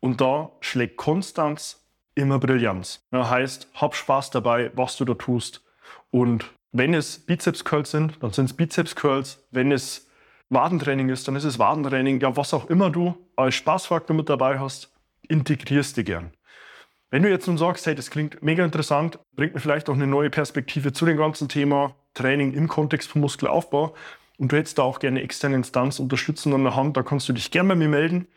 Und 0.00 0.20
da 0.20 0.50
schlägt 0.60 0.96
Konstanz 0.96 1.81
immer 2.14 2.38
Brillanz. 2.38 3.04
Ja, 3.12 3.28
heißt, 3.28 3.68
hab 3.74 3.94
Spaß 3.94 4.30
dabei, 4.30 4.70
was 4.74 4.96
du 4.96 5.04
da 5.04 5.14
tust. 5.14 5.62
Und 6.10 6.44
wenn 6.72 6.94
es 6.94 7.18
Bizeps 7.18 7.64
Curls 7.64 7.90
sind, 7.90 8.22
dann 8.22 8.32
sind 8.32 8.46
es 8.46 8.52
Bizeps 8.54 8.94
Curls. 8.94 9.44
Wenn 9.50 9.72
es 9.72 10.08
Wadentraining 10.50 11.08
ist, 11.08 11.26
dann 11.28 11.36
ist 11.36 11.44
es 11.44 11.58
Wadentraining. 11.58 12.20
Ja, 12.20 12.36
was 12.36 12.54
auch 12.54 12.68
immer 12.68 12.90
du 12.90 13.16
als 13.36 13.54
Spaßfaktor 13.54 14.16
mit 14.16 14.28
dabei 14.28 14.58
hast, 14.58 14.92
integrierst 15.28 15.96
du 15.96 16.04
gern. 16.04 16.32
Wenn 17.10 17.22
du 17.22 17.28
jetzt 17.28 17.46
nun 17.46 17.58
sagst, 17.58 17.84
hey, 17.86 17.94
das 17.94 18.10
klingt 18.10 18.42
mega 18.42 18.64
interessant, 18.64 19.18
bringt 19.36 19.54
mir 19.54 19.60
vielleicht 19.60 19.90
auch 19.90 19.94
eine 19.94 20.06
neue 20.06 20.30
Perspektive 20.30 20.94
zu 20.94 21.04
dem 21.04 21.18
ganzen 21.18 21.48
Thema 21.48 21.94
Training 22.14 22.54
im 22.54 22.68
Kontext 22.68 23.10
von 23.10 23.20
Muskelaufbau 23.20 23.94
und 24.38 24.50
du 24.50 24.56
hättest 24.56 24.78
da 24.78 24.82
auch 24.82 24.98
gerne 24.98 25.20
externe 25.22 25.56
Instanz 25.56 25.98
unterstützen 25.98 26.54
an 26.54 26.64
der 26.64 26.74
Hand, 26.74 26.96
da 26.96 27.02
kannst 27.02 27.28
du 27.28 27.34
dich 27.34 27.50
gerne 27.50 27.70
bei 27.70 27.74
mir 27.74 27.88
melden 27.88 28.28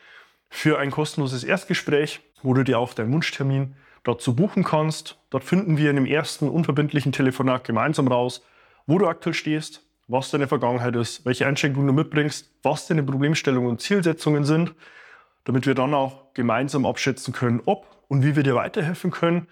für 0.49 0.77
ein 0.77 0.91
kostenloses 0.91 1.45
Erstgespräch, 1.45 2.19
wo 2.45 2.53
du 2.53 2.63
dir 2.63 2.79
auch 2.79 2.93
deinen 2.93 3.11
Wunschtermin 3.11 3.75
dazu 4.03 4.35
buchen 4.35 4.63
kannst. 4.63 5.17
Dort 5.31 5.43
finden 5.43 5.77
wir 5.77 5.89
in 5.89 5.97
dem 5.97 6.05
ersten 6.05 6.47
unverbindlichen 6.47 7.11
Telefonat 7.11 7.63
gemeinsam 7.63 8.07
raus, 8.07 8.45
wo 8.85 8.97
du 8.97 9.07
aktuell 9.07 9.33
stehst, 9.33 9.83
was 10.07 10.29
deine 10.29 10.47
Vergangenheit 10.47 10.95
ist, 10.95 11.25
welche 11.25 11.47
Einschränkungen 11.47 11.87
du 11.87 11.93
mitbringst, 11.93 12.51
was 12.61 12.87
deine 12.87 13.03
Problemstellungen 13.03 13.69
und 13.69 13.81
Zielsetzungen 13.81 14.45
sind, 14.45 14.75
damit 15.43 15.65
wir 15.65 15.73
dann 15.73 15.93
auch 15.93 16.33
gemeinsam 16.33 16.85
abschätzen 16.85 17.33
können, 17.33 17.61
ob 17.65 17.87
und 18.07 18.23
wie 18.23 18.35
wir 18.35 18.43
dir 18.43 18.55
weiterhelfen 18.55 19.09
können, 19.09 19.47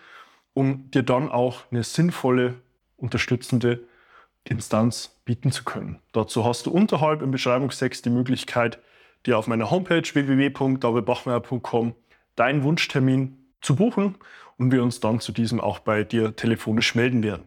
um 0.53 0.91
dir 0.91 1.03
dann 1.03 1.31
auch 1.31 1.61
eine 1.71 1.83
sinnvolle, 1.83 2.55
unterstützende 2.97 3.83
Instanz 4.43 5.19
bieten 5.25 5.51
zu 5.51 5.63
können. 5.63 5.99
Dazu 6.11 6.45
hast 6.45 6.67
du 6.67 6.71
unterhalb 6.71 7.21
im 7.21 7.31
Beschreibungstext 7.31 8.05
die 8.05 8.11
Möglichkeit, 8.11 8.79
dir 9.25 9.37
auf 9.37 9.47
meiner 9.47 9.71
Homepage 9.71 10.03
www.davidbachmeier.com 10.03 11.95
deinen 12.35 12.63
Wunschtermin 12.63 13.37
zu 13.61 13.75
buchen 13.75 14.15
und 14.57 14.71
wir 14.71 14.83
uns 14.83 14.99
dann 14.99 15.19
zu 15.19 15.31
diesem 15.31 15.59
auch 15.59 15.79
bei 15.79 16.03
dir 16.03 16.35
telefonisch 16.35 16.95
melden 16.95 17.23
werden. 17.23 17.43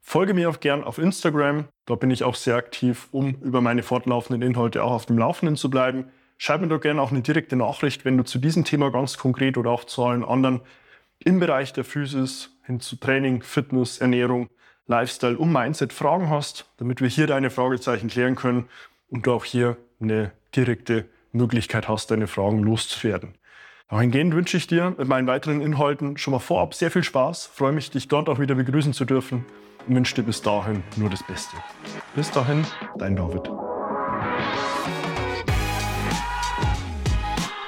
Folge 0.00 0.34
mir 0.34 0.48
auch 0.48 0.60
gern 0.60 0.82
auf 0.82 0.98
Instagram. 0.98 1.68
Da 1.86 1.94
bin 1.94 2.10
ich 2.10 2.24
auch 2.24 2.34
sehr 2.34 2.56
aktiv, 2.56 3.08
um 3.10 3.36
über 3.42 3.60
meine 3.60 3.82
fortlaufenden 3.82 4.42
Inhalte 4.42 4.82
auch 4.82 4.92
auf 4.92 5.06
dem 5.06 5.18
Laufenden 5.18 5.56
zu 5.56 5.70
bleiben. 5.70 6.06
Schreib 6.38 6.62
mir 6.62 6.68
doch 6.68 6.80
gerne 6.80 7.02
auch 7.02 7.10
eine 7.10 7.20
direkte 7.20 7.54
Nachricht, 7.54 8.04
wenn 8.04 8.16
du 8.16 8.24
zu 8.24 8.38
diesem 8.38 8.64
Thema 8.64 8.90
ganz 8.90 9.18
konkret 9.18 9.58
oder 9.58 9.70
auch 9.70 9.84
zu 9.84 10.04
allen 10.04 10.24
anderen 10.24 10.62
im 11.18 11.38
Bereich 11.38 11.72
der 11.72 11.84
Physis 11.84 12.56
hin 12.64 12.80
zu 12.80 12.96
Training, 12.96 13.42
Fitness, 13.42 13.98
Ernährung, 13.98 14.48
Lifestyle 14.86 15.36
und 15.36 15.52
Mindset 15.52 15.92
Fragen 15.92 16.30
hast, 16.30 16.66
damit 16.78 17.00
wir 17.00 17.08
hier 17.08 17.26
deine 17.26 17.50
Fragezeichen 17.50 18.08
klären 18.08 18.36
können 18.36 18.68
und 19.08 19.26
du 19.26 19.32
auch 19.32 19.44
hier 19.44 19.76
eine 20.00 20.32
direkte 20.56 21.04
Möglichkeit 21.32 21.88
hast, 21.88 22.10
deine 22.10 22.26
Fragen 22.26 22.62
loszuwerden. 22.62 23.34
Dahingehend 23.90 24.34
wünsche 24.34 24.56
ich 24.56 24.68
dir 24.68 24.94
mit 24.96 25.08
meinen 25.08 25.26
weiteren 25.26 25.60
Inhalten 25.60 26.16
schon 26.16 26.30
mal 26.30 26.38
vorab 26.38 26.74
sehr 26.74 26.92
viel 26.92 27.02
Spaß, 27.02 27.46
freue 27.52 27.72
mich, 27.72 27.90
dich 27.90 28.06
dort 28.06 28.28
auch 28.28 28.38
wieder 28.38 28.54
begrüßen 28.54 28.92
zu 28.92 29.04
dürfen 29.04 29.44
und 29.88 29.96
wünsche 29.96 30.14
dir 30.14 30.22
bis 30.22 30.42
dahin 30.42 30.84
nur 30.94 31.10
das 31.10 31.26
Beste. 31.26 31.56
Bis 32.14 32.30
dahin, 32.30 32.64
dein 32.98 33.16
David. 33.16 33.50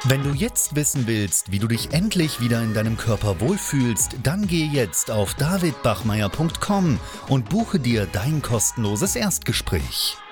Wenn 0.05 0.23
du 0.23 0.31
jetzt 0.31 0.77
wissen 0.77 1.09
willst, 1.09 1.51
wie 1.51 1.59
du 1.59 1.67
dich 1.67 1.93
endlich 1.93 2.41
wieder 2.41 2.63
in 2.63 2.73
deinem 2.73 2.97
Körper 2.97 3.41
wohlfühlst, 3.41 4.17
dann 4.23 4.47
geh 4.47 4.67
jetzt 4.67 5.11
auf 5.11 5.35
davidbachmeier.com 5.35 7.01
und 7.29 7.49
buche 7.49 7.81
dir 7.81 8.07
dein 8.13 8.43
kostenloses 8.43 9.17
Erstgespräch. 9.17 10.17